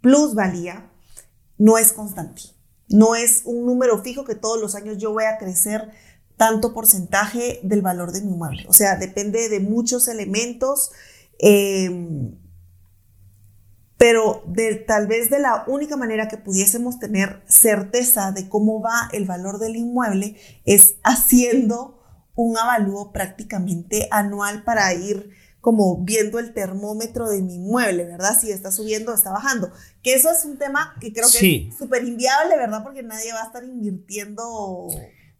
plusvalía, 0.00 0.90
no 1.58 1.76
es 1.76 1.92
constante. 1.92 2.42
No 2.88 3.14
es 3.14 3.42
un 3.44 3.66
número 3.66 4.02
fijo 4.02 4.24
que 4.24 4.36
todos 4.36 4.58
los 4.58 4.74
años 4.74 4.96
yo 4.96 5.12
voy 5.12 5.24
a 5.24 5.36
crecer 5.36 5.90
tanto 6.36 6.74
porcentaje 6.74 7.60
del 7.62 7.82
valor 7.82 8.12
de 8.12 8.20
mi 8.20 8.30
inmueble. 8.30 8.64
O 8.68 8.72
sea, 8.72 8.96
depende 8.96 9.48
de 9.48 9.60
muchos 9.60 10.08
elementos, 10.08 10.90
em, 11.38 12.36
pero 13.96 14.42
de, 14.46 14.74
tal 14.74 15.06
vez 15.06 15.30
de 15.30 15.38
la 15.38 15.64
única 15.66 15.96
manera 15.96 16.28
que 16.28 16.36
pudiésemos 16.36 16.98
tener 16.98 17.42
certeza 17.48 18.32
de 18.32 18.48
cómo 18.48 18.82
va 18.82 19.08
el 19.12 19.24
valor 19.24 19.58
del 19.58 19.76
inmueble 19.76 20.36
es 20.66 20.96
haciendo 21.02 22.02
un 22.34 22.58
avalúo 22.58 23.12
prácticamente 23.12 24.08
anual 24.10 24.62
para 24.64 24.92
ir 24.92 25.30
como 25.62 26.04
viendo 26.04 26.38
el 26.38 26.52
termómetro 26.54 27.28
de 27.28 27.42
mi 27.42 27.54
inmueble, 27.54 28.04
¿verdad? 28.04 28.38
Si 28.38 28.52
está 28.52 28.70
subiendo 28.70 29.10
o 29.10 29.14
está 29.16 29.32
bajando. 29.32 29.72
Que 30.02 30.14
eso 30.14 30.30
es 30.30 30.44
un 30.44 30.58
tema 30.58 30.94
que 31.00 31.12
creo 31.12 31.26
que 31.28 31.68
es 31.70 31.76
súper 31.76 32.04
inviable, 32.04 32.56
¿verdad? 32.56 32.84
Porque 32.84 33.02
nadie 33.02 33.32
va 33.32 33.42
a 33.42 33.46
estar 33.46 33.64
invirtiendo 33.64 34.88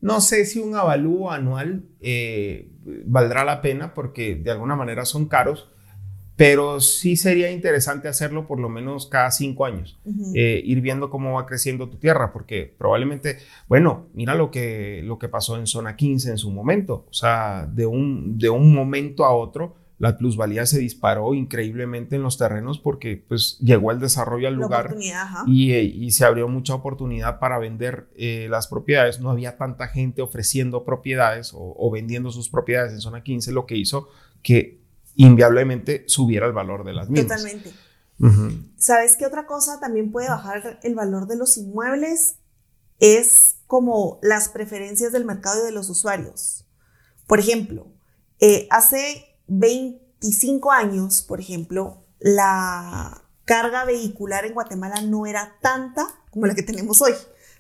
no 0.01 0.21
sé 0.21 0.45
si 0.45 0.59
un 0.59 0.75
avalúo 0.75 1.31
anual 1.31 1.85
eh, 2.01 2.71
valdrá 3.05 3.45
la 3.45 3.63
pena 3.63 3.95
porque 3.95 4.35
de 4.37 4.51
alguna 4.51 4.77
manera 4.77 5.05
son 5.05 5.27
caros, 5.27 5.71
pero 6.37 6.81
sí 6.81 7.17
sería 7.17 7.51
interesante 7.51 8.09
hacerlo 8.09 8.47
por 8.47 8.61
lo 8.61 8.69
menos 8.69 9.07
cada 9.07 9.31
cinco 9.31 9.65
años, 9.65 9.99
eh, 10.35 10.61
ir 10.65 10.83
viendo 10.83 11.09
cómo 11.09 11.33
va 11.33 11.47
creciendo 11.47 11.89
tu 11.89 11.97
tierra, 11.97 12.31
porque 12.31 12.75
probablemente, 12.77 13.39
bueno, 13.69 14.09
mira 14.13 14.35
lo 14.35 14.51
que, 14.51 15.01
lo 15.03 15.19
que 15.19 15.31
pasó 15.31 15.57
en 15.57 15.67
zona 15.67 15.97
15 15.97 16.31
en 16.31 16.39
su 16.39 16.51
momento, 16.51 17.07
o 17.09 17.15
sea, 17.15 17.67
de 17.67 17.87
un, 17.87 18.39
de 18.39 18.51
un 18.51 18.75
momento 18.75 19.25
a 19.25 19.35
otro 19.35 19.86
la 19.99 20.19
plusvalía 20.19 20.67
se 20.67 20.79
disparó 20.79 21.33
increíblemente 21.33 22.17
en 22.17 22.23
los 22.23 22.37
terrenos 22.37 22.79
porque 22.79 23.25
pues 23.29 23.59
llegó 23.61 23.91
el 23.91 23.99
desarrollo 23.99 24.47
al 24.47 24.55
lugar 24.55 24.95
y, 25.47 25.73
eh, 25.73 25.83
y, 25.85 26.11
se 26.11 26.27
abrió 26.27 26.49
mucha 26.49 26.75
oportunidad 26.75 27.39
para 27.39 27.59
vender 27.59 28.09
eh, 28.15 28.47
las 28.51 28.67
propiedades. 28.67 29.21
No 29.21 29.31
había 29.31 29.57
tanta 29.57 29.89
gente 29.89 30.21
ofreciendo 30.21 30.85
propiedades 30.85 31.53
o, 31.55 31.91
vendiendo 31.91 32.31
sus 32.31 32.51
propiedades 32.51 32.93
en 32.93 33.01
zona 33.01 33.23
15, 33.23 33.53
lo 33.53 33.65
que 33.65 33.77
hizo 33.77 34.09
que 34.43 34.83
inviablemente 35.15 36.05
subiera 36.09 36.47
el 36.47 36.53
valor 36.53 36.85
de 36.85 36.93
las 36.93 37.09
mismas. 37.09 37.43
Totalmente. 37.43 37.73
¿Sabes 38.77 39.17
qué 39.17 39.25
otra 39.27 39.47
cosa 39.47 39.81
también 39.81 40.13
puede 40.13 40.29
bajar 40.29 40.79
el 40.83 40.95
valor 40.95 41.27
de 41.27 41.37
los 41.37 41.57
inmuebles? 41.57 42.37
Es 43.01 43.57
como 43.67 44.19
las 44.23 44.51
preferencias 44.51 45.13
del 45.13 45.25
mercado 45.25 45.63
y 45.63 45.67
de 45.67 45.73
los 45.73 45.89
usuarios. 45.89 46.67
Por 47.27 47.41
ejemplo, 47.41 47.89
eh, 48.41 48.69
hace 48.71 49.26
25 49.49 50.73
años, 50.73 51.25
por 51.27 51.41
ejemplo, 51.41 52.05
la 52.19 53.23
carga 53.45 53.85
vehicular 53.85 54.45
en 54.45 54.55
Guatemala 54.55 55.01
no 55.03 55.27
era 55.27 55.57
tanta 55.61 56.07
como 56.31 56.47
la 56.47 56.55
que 56.55 56.63
tenemos 56.63 57.01
hoy. 57.03 57.13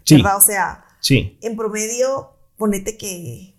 ¿Verdad? 0.08 0.36
O 0.36 0.40
sea, 0.40 0.84
en 1.08 1.56
promedio, 1.56 2.36
ponete 2.56 2.96
que 2.96 3.58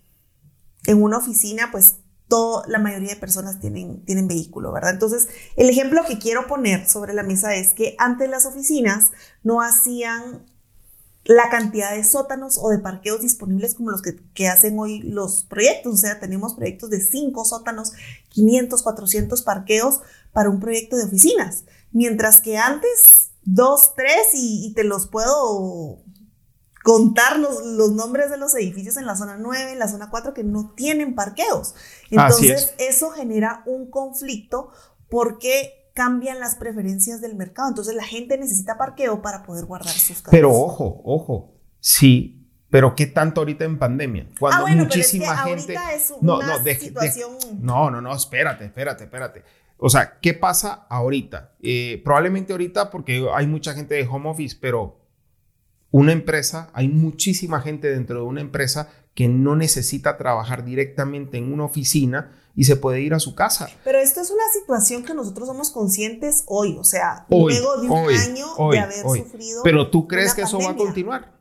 en 0.86 1.02
una 1.02 1.18
oficina, 1.18 1.70
pues 1.70 1.96
todo, 2.28 2.62
la 2.66 2.78
mayoría 2.78 3.10
de 3.10 3.16
personas 3.16 3.60
tienen, 3.60 4.04
tienen 4.04 4.28
vehículo, 4.28 4.72
¿verdad? 4.72 4.92
Entonces, 4.92 5.28
el 5.56 5.68
ejemplo 5.68 6.04
que 6.06 6.18
quiero 6.18 6.46
poner 6.46 6.88
sobre 6.88 7.14
la 7.14 7.22
mesa 7.22 7.54
es 7.54 7.72
que 7.72 7.96
antes 7.98 8.28
las 8.30 8.46
oficinas 8.46 9.10
no 9.42 9.60
hacían 9.60 10.46
la 11.28 11.50
cantidad 11.50 11.94
de 11.94 12.02
sótanos 12.04 12.58
o 12.58 12.70
de 12.70 12.78
parqueos 12.78 13.20
disponibles 13.20 13.74
como 13.74 13.90
los 13.90 14.00
que, 14.00 14.48
hacen 14.48 14.78
hoy 14.78 15.00
los 15.02 15.44
proyectos. 15.44 15.92
O 15.92 15.96
sea, 15.98 16.18
tenemos 16.18 16.54
proyectos 16.54 16.88
de 16.88 17.02
5 17.02 17.44
sótanos, 17.44 17.92
500, 18.30 18.82
400 18.82 19.42
parqueos 19.42 20.00
para 20.32 20.48
un 20.48 20.58
proyecto 20.58 20.96
de 20.96 21.04
oficinas. 21.04 21.64
Mientras 21.92 22.40
que 22.40 22.56
antes, 22.56 23.32
2, 23.42 23.94
3 23.94 24.10
y, 24.32 24.72
te 24.74 24.84
los 24.84 25.06
puedo 25.06 25.98
contar 26.82 27.38
los, 27.38 27.62
los, 27.62 27.92
nombres 27.92 28.30
de 28.30 28.38
los 28.38 28.54
edificios 28.54 28.96
en 28.96 29.04
la 29.04 29.14
zona 29.14 29.36
9, 29.36 29.72
en 29.72 29.78
la 29.78 29.88
zona 29.88 30.08
4 30.08 30.32
que 30.32 30.44
no 30.44 30.72
tienen 30.74 31.14
parqueos. 31.14 31.74
Entonces, 32.10 32.72
eso 32.78 33.10
genera 33.10 33.62
un 33.66 33.90
conflicto 33.90 34.70
porque 35.10 35.87
cambian 35.98 36.38
las 36.38 36.54
preferencias 36.54 37.20
del 37.20 37.34
mercado. 37.34 37.70
Entonces 37.70 37.92
la 37.96 38.04
gente 38.04 38.38
necesita 38.38 38.78
parqueo 38.78 39.20
para 39.20 39.42
poder 39.42 39.64
guardar 39.64 39.92
sus 39.92 40.18
carros. 40.18 40.30
Pero 40.30 40.52
ojo, 40.52 41.02
ojo, 41.04 41.56
sí, 41.80 42.48
pero 42.70 42.94
¿qué 42.94 43.06
tanto 43.06 43.40
ahorita 43.40 43.64
en 43.64 43.80
pandemia? 43.80 44.28
Cuando 44.38 44.66
ah, 44.68 44.76
muchísima 44.76 45.36
gente... 45.38 45.74
Es 45.92 46.12
una 46.12 46.34
no, 46.34 46.40
no, 46.40 46.64
situación... 46.72 47.32
no, 47.58 47.90
no, 47.90 48.00
no, 48.00 48.14
espérate, 48.14 48.66
espérate, 48.66 49.04
espérate. 49.04 49.42
O 49.76 49.90
sea, 49.90 50.20
¿qué 50.20 50.34
pasa 50.34 50.86
ahorita? 50.88 51.56
Eh, 51.60 52.00
probablemente 52.04 52.52
ahorita 52.52 52.90
porque 52.90 53.28
hay 53.34 53.48
mucha 53.48 53.74
gente 53.74 53.96
de 53.96 54.06
home 54.06 54.30
office, 54.30 54.56
pero 54.60 55.00
una 55.90 56.12
empresa, 56.12 56.70
hay 56.74 56.86
muchísima 56.86 57.60
gente 57.60 57.90
dentro 57.90 58.20
de 58.20 58.22
una 58.22 58.40
empresa 58.40 58.88
que 59.14 59.26
no 59.26 59.56
necesita 59.56 60.16
trabajar 60.16 60.64
directamente 60.64 61.38
en 61.38 61.52
una 61.52 61.64
oficina 61.64 62.37
y 62.58 62.64
se 62.64 62.74
puede 62.74 63.00
ir 63.02 63.14
a 63.14 63.20
su 63.20 63.36
casa. 63.36 63.68
Pero 63.84 64.00
esto 64.00 64.20
es 64.20 64.30
una 64.30 64.42
situación 64.52 65.04
que 65.04 65.14
nosotros 65.14 65.46
somos 65.46 65.70
conscientes 65.70 66.42
hoy, 66.46 66.76
o 66.76 66.82
sea, 66.82 67.24
luego 67.30 67.80
de 67.80 67.88
un 67.88 68.10
año 68.10 68.46
de 68.72 68.80
haber 68.80 69.02
sufrido. 69.02 69.62
Pero 69.62 69.92
tú 69.92 70.08
crees 70.08 70.34
que 70.34 70.42
eso 70.42 70.58
va 70.58 70.70
a 70.70 70.76
continuar? 70.76 71.38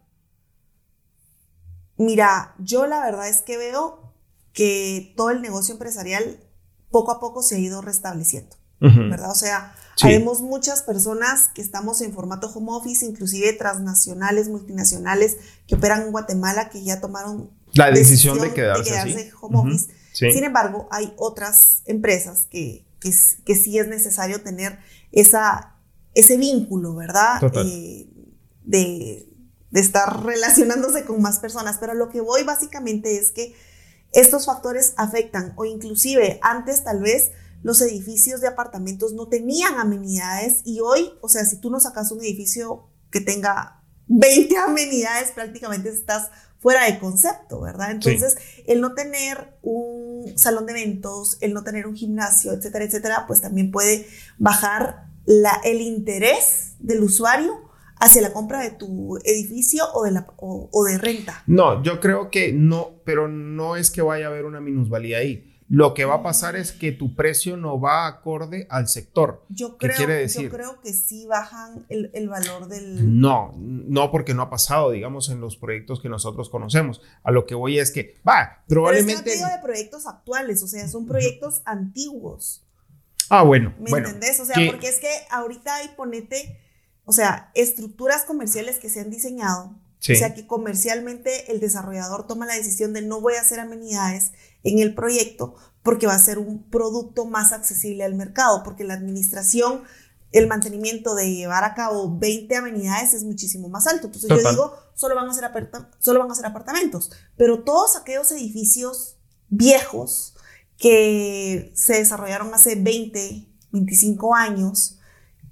Mira, 1.98 2.54
yo 2.60 2.86
la 2.86 3.00
verdad 3.00 3.28
es 3.28 3.42
que 3.42 3.58
veo 3.58 4.14
que 4.54 5.12
todo 5.18 5.32
el 5.32 5.42
negocio 5.42 5.74
empresarial 5.74 6.40
poco 6.92 7.12
a 7.12 7.20
poco 7.20 7.42
se 7.42 7.56
ha 7.56 7.58
ido 7.58 7.82
restableciendo, 7.82 8.56
¿verdad? 8.80 9.32
O 9.32 9.36
sea, 9.36 9.74
Habemos 10.04 10.42
muchas 10.42 10.84
personas 10.84 11.50
que 11.56 11.64
estamos 11.64 12.02
en 12.02 12.14
formato 12.14 12.48
home 12.54 12.68
office, 12.70 13.04
inclusive 13.04 13.54
transnacionales, 13.54 14.50
multinacionales 14.50 15.38
que 15.66 15.74
operan 15.74 16.04
en 16.04 16.12
Guatemala, 16.12 16.70
que 16.70 16.84
ya 16.84 17.02
tomaron 17.02 17.50
la 17.74 17.90
decisión, 17.90 18.40
de 18.40 18.54
quedarse, 18.54 19.32
home 19.42 19.58
office. 19.58 19.88
Sin 20.18 20.44
embargo, 20.44 20.88
hay 20.92 21.14
otras 21.18 21.84
empresas 21.86 22.48
que, 22.50 22.86
que, 23.00 23.12
sí 23.56 23.78
es 23.78 23.88
necesario 23.88 24.42
tener 24.42 24.80
esa, 25.12 25.76
ese 26.14 26.38
vínculo, 26.38 26.96
¿verdad? 26.96 27.42
Eh, 27.66 28.10
de, 28.64 29.30
de 29.72 29.80
estar 29.80 30.24
relacionándose 30.26 31.06
con 31.06 31.22
más 31.22 31.40
personas. 31.40 31.78
Pero 31.80 31.94
lo 31.94 32.10
que 32.10 32.22
voy 32.22 32.44
básicamente 32.44 33.18
es 33.18 33.32
que 33.32 33.56
estos 34.12 34.46
factores 34.46 34.94
afectan 34.98 35.54
o 35.58 35.66
inclusive 35.66 36.40
antes 36.42 36.84
tal 36.84 37.02
vez 37.02 37.32
los 37.64 37.82
edificios 37.82 38.42
de 38.42 38.48
apartamentos 38.48 39.14
no 39.14 39.28
tenían 39.28 39.76
amenidades 39.80 40.62
y 40.64 40.80
hoy, 40.80 41.14
o 41.22 41.30
sea, 41.30 41.44
si 41.46 41.58
tú 41.58 41.70
no 41.70 41.80
sacas 41.80 42.12
un 42.12 42.22
edificio 42.22 42.88
que 43.12 43.20
tenga 43.20 43.77
20 44.08 44.58
amenidades, 44.58 45.32
prácticamente 45.32 45.90
estás 45.90 46.30
fuera 46.60 46.86
de 46.86 47.00
concepto, 47.00 47.62
¿verdad? 47.62 47.92
Entonces, 47.92 48.36
el 48.66 48.82
no 48.82 48.94
tener 48.94 49.54
un 49.62 50.34
salón 50.38 50.66
de 50.66 50.74
eventos, 50.74 51.38
el 51.42 51.54
no 51.54 51.64
tener 51.64 51.88
un 51.88 51.96
gimnasio, 51.96 52.54
etcétera, 52.54 52.86
etcétera, 52.86 53.26
pues 53.28 53.42
también 53.42 53.72
puede 53.72 54.08
bajar 54.38 55.08
la, 55.26 55.62
el 55.64 55.82
interés 55.82 56.76
del 56.80 57.04
usuario 57.04 57.54
hacia 58.00 58.22
la 58.22 58.34
compra 58.34 58.62
de 58.62 58.72
tu 58.72 59.18
edificio 59.24 59.84
o 59.94 60.04
de, 60.04 60.12
la, 60.12 60.28
o 60.38 60.84
de 60.86 60.98
renta. 60.98 61.44
No, 61.48 61.84
yo 61.84 62.00
creo 62.00 62.30
que 62.30 62.54
no, 62.54 63.02
pero 63.06 63.28
no 63.28 63.76
es 63.76 63.92
que 63.92 64.02
vaya 64.02 64.26
a 64.26 64.30
haber 64.30 64.46
una 64.46 64.60
minusvalía 64.60 65.20
ahí 65.20 65.57
lo 65.70 65.94
que 65.94 66.06
va 66.06 66.16
a 66.16 66.24
pasar 66.24 66.56
es 66.56 66.72
que 66.72 66.94
tu 66.94 67.14
precio 67.14 67.58
no 67.58 67.80
va 67.80 68.08
acorde 68.08 68.68
al 68.70 68.88
sector. 68.88 69.44
Yo 69.50 69.78
creo, 69.78 69.96
quiere 69.98 70.14
decir? 70.14 70.44
yo 70.44 70.50
creo 70.50 70.82
que 70.82 70.94
sí 70.94 71.26
bajan 71.26 71.86
el, 71.90 72.10
el, 72.14 72.30
valor 72.30 72.68
del... 72.68 73.20
No, 73.20 73.54
no 73.58 74.10
porque 74.10 74.34
no 74.34 74.44
ha 74.44 74.50
pasado, 74.50 74.92
digamos, 74.92 75.30
en 75.30 75.42
los 75.42 75.58
proyectos 75.58 76.02
que 76.02 76.08
nosotros 76.08 76.50
conocemos. 76.50 77.02
A 77.24 77.32
lo 77.32 77.46
que 77.46 77.54
voy 77.54 77.80
es 77.80 77.92
que, 77.92 78.16
va, 78.28 78.64
probablemente... 78.68 79.24
Pero 79.24 79.34
es 79.34 79.42
que 79.42 79.46
no 79.46 79.56
de 79.56 79.62
proyectos 79.62 80.08
actuales, 80.08 80.64
o 80.64 80.68
sea, 80.68 80.88
son 80.88 81.06
proyectos 81.06 81.62
antiguos. 81.66 82.66
Ah, 83.30 83.44
bueno. 83.44 83.74
¿Me 83.80 83.90
entendés? 83.90 84.40
O 84.40 84.46
sea, 84.46 84.56
porque 84.72 84.88
es 84.88 85.00
que 85.00 85.10
ahorita 85.32 85.76
hay, 85.76 85.90
ponete, 85.98 86.62
o 87.04 87.12
sea, 87.12 87.52
estructuras 87.56 88.24
comerciales 88.24 88.80
que 88.80 88.90
se 88.90 89.02
han 89.02 89.10
diseñado. 89.10 89.76
O 90.00 90.16
sea, 90.16 90.34
que 90.34 90.46
comercialmente 90.46 91.52
el 91.52 91.60
desarrollador 91.60 92.28
toma 92.28 92.46
la 92.46 92.54
decisión 92.54 92.94
de 92.94 93.02
no 93.02 93.20
voy 93.20 93.34
a 93.34 93.42
hacer 93.42 93.60
amenidades 93.60 94.32
en 94.64 94.80
el 94.80 94.94
proyecto 94.94 95.56
porque 95.82 96.06
va 96.06 96.14
a 96.14 96.20
ser 96.20 96.38
un 96.38 96.70
producto 96.70 97.26
más 97.26 97.52
accesible 97.52 98.04
al 98.04 98.14
mercado, 98.14 98.62
porque 98.64 98.84
la 98.84 98.94
administración, 98.94 99.84
el 100.34 100.48
mantenimiento 100.48 101.16
de 101.16 101.34
llevar 101.34 101.64
a 101.64 101.74
cabo 101.74 102.18
20 102.20 102.56
amenidades 102.58 103.14
es 103.14 103.24
muchísimo 103.24 103.70
más 103.70 103.88
alto. 103.88 104.08
Entonces 104.08 104.30
yo 104.30 104.50
digo, 104.50 104.74
solo 104.96 105.16
van, 105.16 105.30
a 105.30 105.34
ser 105.34 105.50
solo 106.00 106.20
van 106.20 106.32
a 106.32 106.36
ser 106.36 106.46
apartamentos, 106.46 107.12
pero 107.38 107.64
todos 107.64 107.96
aquellos 107.96 108.32
edificios 108.32 109.18
viejos 109.48 110.36
que 110.78 111.72
se 111.74 111.94
desarrollaron 111.94 112.54
hace 112.54 112.76
20, 112.76 113.48
25 113.72 114.36
años, 114.36 114.97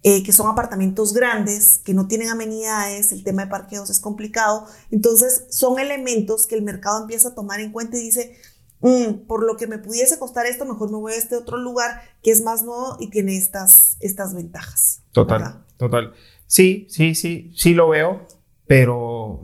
eh, 0.07 0.21
que 0.24 0.31
son 0.31 0.47
apartamentos 0.47 1.13
grandes, 1.13 1.79
que 1.79 1.93
no 1.93 2.07
tienen 2.07 2.29
amenidades, 2.29 3.12
el 3.12 3.24
tema 3.24 3.45
de 3.45 3.51
parqueos 3.51 3.89
es 3.89 4.00
complicado. 4.00 4.67
Entonces, 4.91 5.45
son 5.50 5.79
elementos 5.79 6.45
que 6.47 6.55
el 6.55 6.62
mercado 6.62 7.01
empieza 7.01 7.29
a 7.29 7.35
tomar 7.35 7.59
en 7.59 7.71
cuenta 7.71 7.97
y 7.97 8.01
dice, 8.01 8.38
Mm, 8.81 9.25
por 9.25 9.43
lo 9.43 9.57
que 9.57 9.65
me 9.65 9.79
pudiese 9.79 10.19
costar 10.19 10.45
esto, 10.45 10.63
mejor 10.63 10.91
me 10.91 10.97
voy 10.97 11.13
a 11.13 11.17
este 11.17 11.35
otro 11.35 11.57
lugar 11.57 12.01
que 12.21 12.29
es 12.29 12.43
más 12.43 12.63
nuevo 12.63 12.97
y 13.00 13.09
tiene 13.09 13.35
estas, 13.35 13.97
estas 14.00 14.35
ventajas. 14.35 15.03
Total, 15.12 15.63
total. 15.77 16.13
Sí, 16.45 16.85
sí, 16.89 17.15
sí, 17.15 17.51
sí 17.55 17.74
lo 17.74 17.89
veo, 17.89 18.27
pero, 18.67 19.41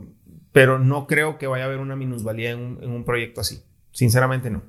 pero 0.52 0.78
no 0.78 1.08
creo 1.08 1.38
que 1.38 1.48
vaya 1.48 1.64
a 1.64 1.66
haber 1.66 1.80
una 1.80 1.96
minusvalía 1.96 2.52
en 2.52 2.60
un, 2.60 2.82
en 2.84 2.90
un 2.90 3.04
proyecto 3.04 3.40
así. 3.40 3.64
Sinceramente 3.90 4.48
no. 4.48 4.62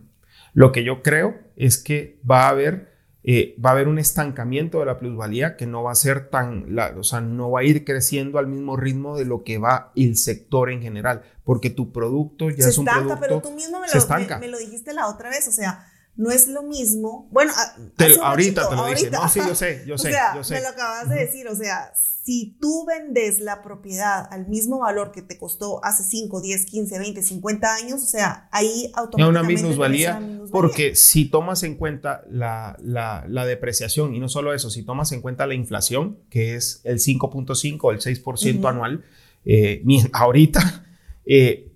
Lo 0.53 0.71
que 0.71 0.83
yo 0.83 1.03
creo 1.03 1.35
es 1.55 1.77
que 1.77 2.19
va 2.29 2.47
a 2.47 2.49
haber 2.49 2.92
eh, 3.25 3.55
va 3.63 3.69
a 3.69 3.73
haber 3.73 3.87
un 3.87 3.99
estancamiento 3.99 4.79
de 4.79 4.85
la 4.85 4.99
plusvalía 4.99 5.55
que 5.55 5.65
no 5.65 5.83
va 5.83 5.93
a 5.93 5.95
ser 5.95 6.29
tan, 6.29 6.77
o 6.97 7.03
sea, 7.03 7.21
no 7.21 7.51
va 7.51 7.61
a 7.61 7.63
ir 7.63 7.85
creciendo 7.85 8.37
al 8.37 8.47
mismo 8.47 8.75
ritmo 8.75 9.17
de 9.17 9.23
lo 9.23 9.43
que 9.43 9.57
va 9.57 9.91
el 9.95 10.17
sector 10.17 10.69
en 10.69 10.81
general, 10.81 11.23
porque 11.45 11.69
tu 11.69 11.93
producto 11.93 12.49
ya 12.49 12.67
es 12.67 12.77
un 12.77 12.85
producto. 12.85 13.17
Pero 13.21 13.41
tú 13.41 13.51
mismo 13.51 13.79
me 13.79 13.87
lo, 13.87 14.39
me, 14.39 14.47
lo 14.49 14.57
dijiste 14.57 14.93
la 14.93 15.07
otra 15.07 15.29
vez, 15.29 15.47
o 15.47 15.51
sea, 15.51 15.87
no 16.15 16.31
es 16.31 16.47
lo 16.47 16.63
mismo. 16.63 17.27
Bueno, 17.31 17.53
ah, 17.55 17.75
ahorita 18.23 18.69
te 18.69 18.75
lo 18.75 18.85
dije. 18.87 19.09
No, 19.09 19.27
sí, 19.29 19.39
yo 19.39 19.55
sé, 19.55 19.83
yo 19.87 19.97
sé, 19.97 20.13
yo 20.35 20.43
sé. 20.43 20.55
Me 20.55 20.61
lo 20.61 20.69
acabas 20.69 21.09
de 21.09 21.15
decir, 21.15 21.47
o 21.47 21.55
sea, 21.55 21.93
si 22.23 22.57
tú 22.61 22.85
vendes 22.85 23.39
la 23.39 23.61
propiedad 23.61 24.27
al 24.31 24.47
mismo 24.47 24.79
valor 24.79 25.11
que 25.11 25.21
te 25.21 25.37
costó 25.37 25.83
hace 25.83 26.03
5, 26.03 26.41
10, 26.41 26.65
15, 26.65 26.99
20, 26.99 27.21
50 27.23 27.73
años, 27.75 28.03
o 28.03 28.05
sea, 28.05 28.47
ahí 28.51 28.91
automáticamente... 28.95 29.61
Una 29.61 29.61
minusvalía, 29.61 30.19
porque 30.53 30.93
si 30.93 31.25
tomas 31.25 31.63
en 31.63 31.73
cuenta 31.73 32.23
la, 32.29 32.77
la, 32.79 33.45
depreciación, 33.47 34.13
y 34.13 34.19
no 34.19 34.29
solo 34.29 34.53
eso, 34.53 34.69
si 34.69 34.83
tomas 34.83 35.11
en 35.11 35.19
cuenta 35.19 35.47
la 35.47 35.55
inflación, 35.55 36.19
que 36.29 36.53
es 36.53 36.81
el 36.83 36.99
5.5 36.99 37.91
el 37.91 37.99
6% 37.99 38.69
anual, 38.69 39.03
eh, 39.45 39.83
ahorita, 40.13 40.85
eh, 41.25 41.71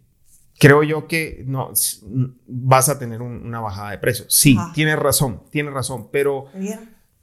creo 0.60 0.84
yo 0.84 1.08
que 1.08 1.44
no, 1.48 1.72
vas 2.46 2.90
a 2.90 3.00
tener 3.00 3.24
una 3.24 3.62
bajada 3.62 3.90
de 3.90 3.98
precios. 3.98 4.32
Sí, 4.32 4.56
tienes 4.76 5.00
razón, 5.00 5.42
tienes 5.50 5.74
razón, 5.74 6.10
pero... 6.12 6.46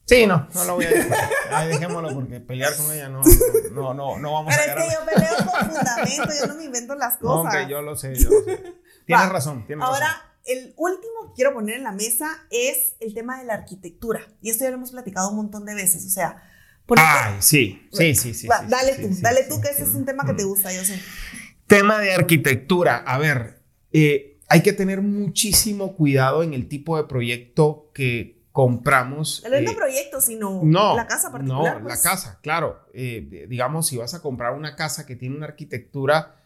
Sí, 0.07 0.27
no, 0.27 0.49
no 0.53 0.65
lo 0.65 0.75
voy 0.75 0.87
a 0.87 0.91
decir. 0.91 1.13
Ahí 1.53 1.69
dejémoslo 1.69 2.15
porque 2.15 2.41
pelear 2.41 2.77
con 2.77 2.93
ella 2.93 3.09
no, 3.09 3.23
no, 3.71 3.95
no, 3.95 4.19
no 4.19 4.33
vamos 4.33 4.53
Pero 4.55 4.73
a 4.73 4.75
Pero 4.75 4.81
es 4.81 4.89
que 4.89 4.95
yo 4.95 5.07
peleo 5.07 5.37
con 5.37 5.71
fundamento, 5.71 6.29
yo 6.41 6.47
no 6.49 6.55
me 6.57 6.65
invento 6.65 6.95
las 6.97 7.17
cosas. 7.19 7.55
No, 7.55 7.69
yo 7.71 7.81
lo 7.81 7.95
sé, 7.95 8.17
yo 8.17 8.29
lo 8.29 8.45
sé. 8.45 8.75
Tienes 9.07 9.29
razón, 9.29 9.65
tienes 9.67 9.85
Ahora, 9.85 10.01
razón. 10.01 10.21
Ahora, 10.21 10.34
el 10.45 10.75
último 10.77 11.29
que 11.29 11.35
quiero 11.37 11.55
poner 11.55 11.77
en 11.77 11.85
la 11.85 11.93
mesa 11.93 12.29
es 12.51 12.95
el 13.01 13.15
tema 13.15 13.39
de 13.39 13.45
la 13.45 13.55
arquitectura. 13.55 14.21
Y 14.41 14.51
esto 14.51 14.65
ya 14.65 14.71
lo 14.71 14.77
hemos 14.77 14.91
platicado 14.93 15.31
un 15.31 15.37
montón 15.37 15.65
de 15.65 15.75
veces, 15.75 16.05
o 16.07 16.11
sea... 16.11 16.43
Ay, 16.97 17.37
sí, 17.41 17.89
sí, 17.93 18.15
sí, 18.15 18.35
sí. 18.35 18.47
dale 18.69 18.97
tú, 18.97 19.09
dale 19.23 19.45
tú, 19.49 19.59
que 19.59 19.69
ese 19.69 19.85
es 19.85 19.95
un 19.95 20.05
tema 20.05 20.27
que 20.27 20.35
te 20.35 20.45
gusta, 20.45 20.71
yo 20.71 20.85
sé. 20.85 21.01
Tema 21.67 21.99
de 21.99 22.13
arquitectura. 22.13 22.99
A 22.99 23.17
ver, 23.17 23.63
eh, 23.91 24.39
hay 24.49 24.63
que 24.63 24.75
tener 24.75 25.01
muchísimo 25.01 25.97
cuidado 25.97 26.43
en 26.43 26.53
el 26.53 26.69
tipo 26.69 26.99
de 26.99 27.05
proyecto 27.05 27.91
que 27.95 28.45
compramos. 28.53 29.43
No 29.49 29.57
es 29.57 29.71
eh, 29.71 29.75
proyecto, 29.75 30.21
sino 30.21 30.63
la 30.63 31.07
casa 31.07 31.33
particular. 31.33 31.75
No, 31.75 31.89
la 31.89 31.95
pues. 31.95 32.03
casa, 32.03 32.39
claro. 32.43 32.87
Eh, 32.93 33.47
digamos, 33.49 33.89
si 33.89 33.97
vas 33.97 34.15
a 34.15 34.21
comprar 34.21 34.55
una 34.55 34.77
casa 34.77 35.07
que 35.07 35.17
tiene 35.17 35.37
una 35.37 35.47
arquitectura 35.47 36.37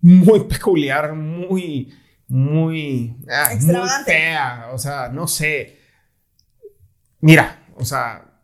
muy 0.00 0.44
peculiar, 0.48 1.14
muy, 1.14 1.94
muy, 2.28 3.16
ah, 3.30 3.50
muy 3.60 3.88
fea, 4.04 4.70
o 4.72 4.78
sea, 4.78 5.08
no 5.08 5.26
sé. 5.28 5.78
Mira, 7.20 7.66
o 7.76 7.84
sea, 7.84 8.40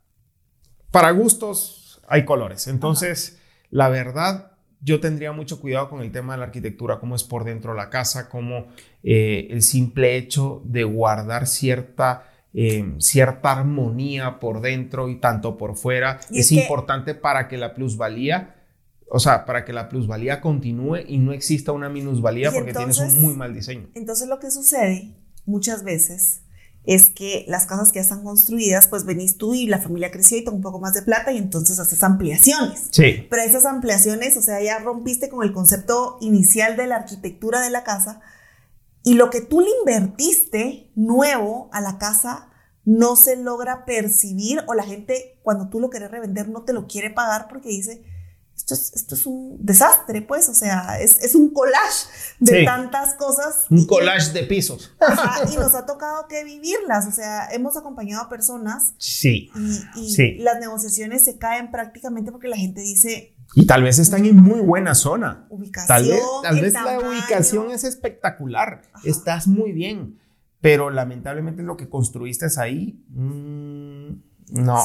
para 0.91 1.11
gustos 1.11 2.01
hay 2.09 2.25
colores. 2.25 2.69
Entonces, 2.69 3.41
la 3.71 3.89
verdad, 3.89 4.53
yo 4.81 5.01
tendría 5.01 5.33
mucho 5.33 5.61
cuidado 5.61 5.91
con 5.91 6.03
el 6.03 6.13
tema 6.13 6.35
de 6.35 6.39
la 6.39 6.47
arquitectura, 6.47 7.01
cómo 7.01 7.17
es 7.17 7.25
por 7.25 7.45
dentro 7.45 7.75
la 7.75 7.91
casa, 7.91 8.29
cómo 8.29 8.69
eh, 9.03 9.49
el 9.51 9.63
simple 9.63 10.17
hecho 10.17 10.63
de 10.65 10.85
guardar 10.85 11.47
cierta 11.47 12.25
eh, 12.55 12.95
cierta 12.99 13.53
armonía 13.53 14.41
por 14.41 14.61
dentro 14.61 15.09
y 15.09 15.17
tanto 15.17 15.57
por 15.59 15.77
fuera. 15.77 16.19
es, 16.31 16.51
importante 16.51 17.15
para 17.15 17.47
que 17.47 17.59
la 17.59 17.75
plusvalía, 17.75 18.57
o 19.11 19.19
sea, 19.19 19.45
para 19.45 19.65
que 19.65 19.73
la 19.73 19.89
plusvalía 19.89 20.41
continúe 20.41 20.99
y 21.07 21.19
no 21.19 21.33
exista 21.33 21.73
una 21.73 21.89
minusvalía 21.89 22.53
porque 22.53 22.73
tienes 22.73 22.99
un 22.99 23.21
muy 23.21 23.35
mal 23.35 23.55
diseño. 23.55 23.89
Entonces 23.95 24.29
lo 24.29 24.39
que 24.39 24.51
sucede 24.51 25.15
muchas 25.47 25.83
veces 25.83 26.43
es 26.85 27.11
que 27.11 27.45
las 27.49 27.67
casas 27.67 27.91
que 27.91 27.97
ya 27.97 28.03
están 28.03 28.23
construidas, 28.23 28.89
pues 28.89 29.05
venís 29.05 29.37
tú 29.37 29.55
y 29.55 29.67
la 29.67 29.79
familia 29.79 30.11
creció 30.11 30.39
y 30.39 30.45
tengo 30.45 30.57
un 30.57 30.63
poco 30.63 30.81
más 30.81 30.95
de 30.95 31.03
plata 31.03 31.33
y 31.33 31.39
entonces 31.39 31.79
haces 31.79 32.03
ampliaciones. 32.03 32.89
Sí. 32.91 33.27
Pero 33.29 33.43
esas 33.43 33.67
ampliaciones, 33.67 34.37
o 34.37 34.43
sea, 34.43 34.63
ya 34.63 34.79
rompiste 34.79 35.29
con 35.29 35.45
el 35.45 35.53
concepto 35.53 36.17
inicial 36.21 36.77
de 36.77 36.87
la 36.87 36.97
arquitectura 36.97 37.61
de 37.61 37.71
la 37.71 37.85
casa 37.85 38.21
y 39.03 39.15
lo 39.15 39.31
que 39.31 39.41
tú 39.41 39.61
le 39.61 39.69
invertiste 39.81 40.91
nuevo 40.95 41.69
a 41.73 41.81
la 41.81 41.99
casa 41.99 42.51
no 42.85 43.17
se 43.17 43.37
logra 43.37 43.85
percibir 43.85 44.61
o 44.67 44.75
la 44.75 44.85
gente 44.85 45.39
cuando 45.43 45.69
tú 45.69 45.81
lo 45.81 45.91
quieres 45.91 46.11
revender 46.11 46.49
no 46.49 46.63
te 46.63 46.73
lo 46.73 46.87
quiere 46.87 47.11
pagar 47.11 47.49
porque 47.49 47.69
dice, 47.69 48.03
esto 48.59 48.75
es, 48.75 48.93
esto 48.93 49.15
es 49.15 49.25
un 49.25 49.57
desastre, 49.61 50.21
pues, 50.21 50.49
o 50.49 50.55
sea, 50.55 51.01
es, 51.01 51.35
un 51.37 51.53
collage 51.53 52.09
de 52.41 52.65
tantas 52.65 53.15
cosas. 53.15 53.67
Un 53.71 53.87
collage 53.87 54.33
de 54.33 54.43
pisos. 54.43 54.93
y 55.53 55.57
nos 55.57 55.75
ha 55.77 55.87
tocado 55.87 56.27
que 56.27 56.43
vivirlas, 56.43 57.07
o 57.07 57.13
sea, 57.13 57.47
hemos 57.53 57.77
acompañado 57.77 58.25
a 58.25 58.29
personas. 58.29 58.95
Sí. 58.99 59.49
Y, 59.95 60.39
las 60.41 60.59
negociaciones 60.59 61.25
se 61.25 61.39
caen 61.39 61.71
prácticamente 61.71 62.33
porque 62.33 62.49
la 62.49 62.57
gente 62.57 62.81
dice, 62.81 63.37
y 63.55 63.65
tal 63.65 63.85
vez 63.85 64.01
están 64.01 64.27
en 64.27 64.37
muy 64.37 64.61
buena 64.61 64.97
zona. 64.97 65.47
Ubicación. 65.51 65.87
Tal 65.87 66.09
vez, 66.09 66.23
tal 66.43 66.61
vez 66.61 66.73
la 66.73 66.99
ubicación 66.99 67.71
es 67.71 67.85
espectacular. 67.85 68.83
Estás 69.05 69.47
muy 69.47 69.71
bien. 69.71 70.19
Pero 70.61 70.91
lamentablemente 70.91 71.63
lo 71.63 71.77
que 71.77 71.89
construiste 71.89 72.47
ahí, 72.59 73.05
mm, 73.11 74.11
no. 74.51 74.85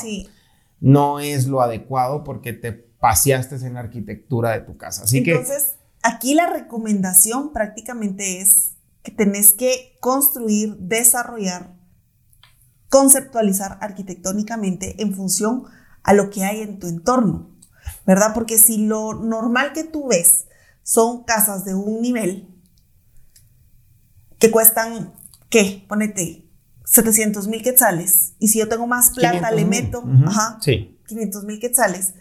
No 0.80 1.20
es 1.20 1.48
lo 1.48 1.62
adecuado 1.62 2.24
porque 2.24 2.54
te 2.54 2.93
paseaste 3.04 3.56
en 3.58 3.74
la 3.74 3.82
arquitectura 3.82 4.52
de 4.52 4.62
tu 4.62 4.78
casa. 4.78 5.04
Así 5.04 5.18
Entonces, 5.18 5.76
aquí 6.04 6.36
la 6.36 6.48
recomendación 6.48 7.52
prácticamente 7.52 8.40
es 8.40 8.76
que 9.04 9.12
tenés 9.12 9.52
que 9.52 9.98
construir, 10.00 10.78
desarrollar, 10.78 11.76
conceptualizar 12.88 13.78
arquitectónicamente 13.82 15.02
en 15.02 15.14
función 15.14 15.66
a 16.02 16.14
lo 16.14 16.30
que 16.30 16.46
hay 16.46 16.62
en 16.62 16.80
tu 16.80 16.88
entorno. 16.88 17.54
¿verdad? 18.06 18.34
Porque 18.34 18.58
si 18.58 18.78
lo 18.78 19.14
normal 19.14 19.74
que 19.74 19.84
tú 19.84 20.08
ves 20.08 20.46
son 20.82 21.26
casas 21.26 21.66
de 21.66 21.76
un 21.76 22.02
nivel 22.02 22.48
que 24.40 24.50
cuestan 24.50 25.14
¿qué? 25.50 25.84
Ponete 25.90 26.50
700 26.86 27.50
mil 27.50 27.62
quetzales. 27.64 28.36
Y 28.40 28.48
si 28.48 28.60
yo 28.60 28.70
tengo 28.70 28.88
más 28.88 29.10
plata, 29.10 29.52
le 29.52 29.66
meto, 29.66 30.06
ajá, 30.26 30.58
sí. 30.62 31.02
500 31.06 31.44
mil 31.44 31.60
quetzales. 31.60 32.14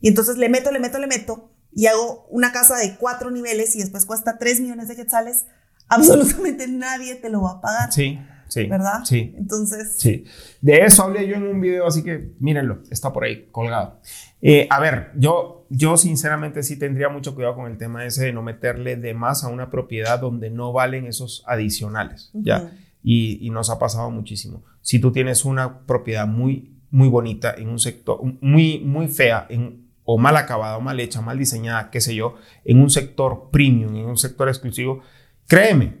Y 0.00 0.08
entonces 0.08 0.36
le 0.36 0.48
meto, 0.48 0.70
le 0.70 0.80
meto, 0.80 0.98
le 0.98 1.06
meto. 1.06 1.50
Y 1.72 1.86
hago 1.86 2.26
una 2.30 2.52
casa 2.52 2.76
de 2.76 2.96
cuatro 2.96 3.30
niveles 3.30 3.76
y 3.76 3.80
después 3.80 4.06
cuesta 4.06 4.38
3 4.38 4.60
millones 4.60 4.88
de 4.88 4.96
quetzales. 4.96 5.46
Absolutamente 5.88 6.68
nadie 6.68 7.16
te 7.16 7.30
lo 7.30 7.42
va 7.42 7.52
a 7.52 7.60
pagar. 7.60 7.92
Sí. 7.92 8.18
Sí. 8.50 8.66
¿Verdad? 8.66 9.04
Sí. 9.04 9.32
Entonces. 9.36 9.94
Sí. 9.96 10.24
De 10.60 10.78
eso 10.78 11.04
hablé 11.04 11.26
yo 11.28 11.36
en 11.36 11.44
un 11.44 11.60
video, 11.60 11.86
así 11.86 12.02
que 12.02 12.32
mírenlo, 12.40 12.82
está 12.90 13.12
por 13.12 13.24
ahí 13.24 13.46
colgado. 13.52 14.00
Eh, 14.42 14.66
a 14.70 14.80
ver, 14.80 15.12
yo, 15.14 15.66
yo 15.70 15.96
sinceramente 15.96 16.62
sí 16.62 16.76
tendría 16.76 17.08
mucho 17.08 17.34
cuidado 17.34 17.54
con 17.54 17.70
el 17.70 17.78
tema 17.78 18.04
ese 18.04 18.24
de 18.24 18.32
no 18.32 18.42
meterle 18.42 18.96
de 18.96 19.14
más 19.14 19.44
a 19.44 19.48
una 19.48 19.70
propiedad 19.70 20.18
donde 20.18 20.50
no 20.50 20.72
valen 20.72 21.06
esos 21.06 21.44
adicionales, 21.46 22.30
¿ya? 22.34 22.72
Y, 23.02 23.48
nos 23.50 23.70
ha 23.70 23.78
pasado 23.78 24.10
muchísimo. 24.10 24.64
Si 24.82 24.98
tú 24.98 25.12
tienes 25.12 25.44
una 25.44 25.80
propiedad 25.86 26.26
muy, 26.26 26.76
muy 26.90 27.08
bonita 27.08 27.54
en 27.56 27.68
un 27.68 27.78
sector, 27.78 28.20
muy, 28.40 28.80
muy 28.80 29.08
fea, 29.08 29.46
en, 29.48 29.89
o 30.12 30.18
mal 30.18 30.36
acabada, 30.36 30.76
o 30.76 30.80
mal 30.80 30.98
hecha, 30.98 31.20
mal 31.20 31.38
diseñada, 31.38 31.90
qué 31.90 32.00
sé 32.00 32.14
yo, 32.14 32.34
en 32.64 32.80
un 32.80 32.90
sector 32.90 33.50
premium, 33.52 33.94
en 33.94 34.06
un 34.06 34.16
sector 34.16 34.48
exclusivo, 34.48 35.02
créeme 35.46 35.98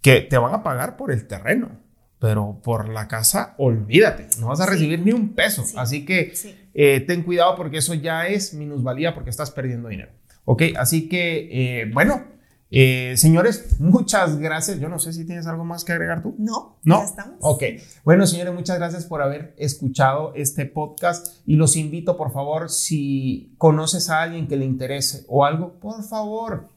que 0.00 0.22
te 0.22 0.38
van 0.38 0.54
a 0.54 0.62
pagar 0.62 0.96
por 0.96 1.12
el 1.12 1.26
terreno 1.26 1.78
pero 2.20 2.60
por 2.62 2.90
la 2.90 3.08
casa, 3.08 3.54
olvídate, 3.56 4.28
no 4.38 4.48
vas 4.48 4.60
a 4.60 4.66
recibir 4.66 5.00
ni 5.00 5.12
un 5.12 5.34
peso. 5.34 5.64
Así 5.76 6.04
que 6.04 6.34
eh, 6.74 7.00
ten 7.00 7.22
cuidado 7.22 7.56
porque 7.56 7.78
eso 7.78 7.94
ya 7.94 8.28
es 8.28 8.52
minusvalía 8.52 9.14
porque 9.14 9.30
estás 9.30 9.50
perdiendo 9.50 9.88
dinero. 9.88 10.12
¿Ok? 10.44 10.62
Así 10.76 11.08
que, 11.08 11.48
eh, 11.50 11.90
bueno, 11.92 12.26
eh, 12.70 13.14
señores, 13.16 13.80
muchas 13.80 14.38
gracias. 14.38 14.78
Yo 14.78 14.88
no 14.88 14.98
sé 14.98 15.12
si 15.12 15.24
tienes 15.24 15.46
algo 15.46 15.64
más 15.64 15.84
que 15.84 15.92
agregar 15.92 16.22
tú. 16.22 16.34
No, 16.38 16.78
no. 16.84 16.98
Ya 16.98 17.04
estamos. 17.04 17.36
Ok. 17.40 17.62
Bueno, 18.04 18.26
señores, 18.26 18.54
muchas 18.54 18.78
gracias 18.78 19.06
por 19.06 19.22
haber 19.22 19.54
escuchado 19.58 20.32
este 20.34 20.66
podcast 20.66 21.38
y 21.46 21.56
los 21.56 21.76
invito, 21.76 22.16
por 22.16 22.32
favor, 22.32 22.70
si 22.70 23.54
conoces 23.58 24.10
a 24.10 24.22
alguien 24.22 24.46
que 24.46 24.56
le 24.56 24.64
interese 24.64 25.24
o 25.28 25.44
algo, 25.44 25.80
por 25.80 26.02
favor, 26.04 26.68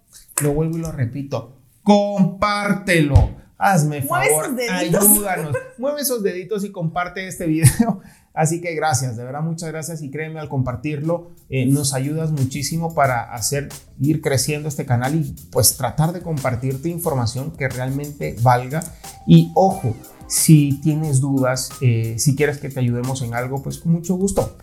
lo 0.42 0.54
vuelvo 0.54 0.78
y 0.78 0.82
lo 0.82 0.92
repito, 0.92 1.58
compártelo 1.84 3.44
hazme 3.64 4.02
favor, 4.02 4.56
ayúdanos, 4.72 5.56
mueve 5.78 6.02
esos 6.02 6.22
deditos 6.22 6.66
y 6.66 6.72
comparte 6.72 7.28
este 7.28 7.48
video. 7.48 8.02
Así 8.34 8.62
que 8.62 8.74
gracias, 8.74 9.16
de 9.16 9.24
verdad 9.24 9.42
muchas 9.42 9.70
gracias 9.70 10.02
y 10.02 10.10
créeme 10.10 10.40
al 10.40 10.50
compartirlo 10.50 11.30
eh, 11.50 11.68
nos 11.68 11.94
ayudas 11.94 12.32
muchísimo 12.32 12.96
para 12.96 13.32
hacer 13.32 13.70
ir 14.02 14.22
creciendo 14.22 14.68
este 14.68 14.88
canal 14.88 15.14
y 15.14 15.36
pues 15.52 15.78
tratar 15.78 16.14
de 16.14 16.22
compartirte 16.22 16.90
información 16.90 17.52
que 17.52 17.70
realmente 17.70 18.36
valga 18.42 18.84
y 19.28 19.52
ojo, 19.54 19.96
si 20.28 20.80
tienes 20.82 21.20
dudas, 21.20 21.70
eh, 21.82 22.16
si 22.18 22.36
quieres 22.36 22.58
que 22.58 22.70
te 22.70 22.80
ayudemos 22.80 23.22
en 23.22 23.36
algo, 23.36 23.62
pues 23.62 23.78
con 23.78 23.92
mucho 23.92 24.16
gusto. 24.16 24.58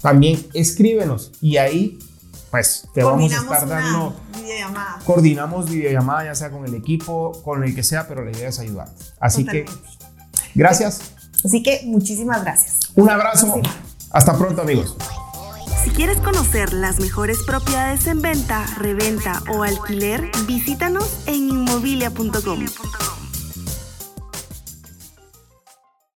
También 0.00 0.38
escríbenos 0.54 1.32
y 1.42 1.58
ahí 1.58 1.98
pues 2.50 2.88
te 2.94 3.02
vamos 3.02 3.32
a 3.32 3.36
estar 3.36 3.68
dando. 3.68 4.14
Videollamada. 4.34 5.00
Coordinamos 5.04 5.68
videollamada, 5.68 6.24
ya 6.24 6.34
sea 6.34 6.50
con 6.50 6.64
el 6.64 6.74
equipo, 6.74 7.32
con 7.44 7.62
el 7.62 7.74
que 7.74 7.82
sea, 7.82 8.08
pero 8.08 8.24
la 8.24 8.30
idea 8.30 8.48
es 8.48 8.58
ayudar. 8.58 8.88
Así 9.20 9.44
que, 9.44 9.66
gracias. 10.54 11.15
Así 11.44 11.62
que 11.62 11.82
muchísimas 11.84 12.42
gracias. 12.42 12.92
Un 12.94 13.10
abrazo. 13.10 13.60
Hasta 14.10 14.36
pronto, 14.36 14.62
amigos. 14.62 14.96
Si 15.84 15.90
quieres 15.90 16.18
conocer 16.18 16.72
las 16.72 16.98
mejores 16.98 17.38
propiedades 17.46 18.06
en 18.06 18.20
venta, 18.20 18.66
reventa 18.78 19.42
o 19.54 19.62
alquiler, 19.62 20.30
visítanos 20.46 21.08
en 21.26 21.48
inmobilia.com. 21.48 22.66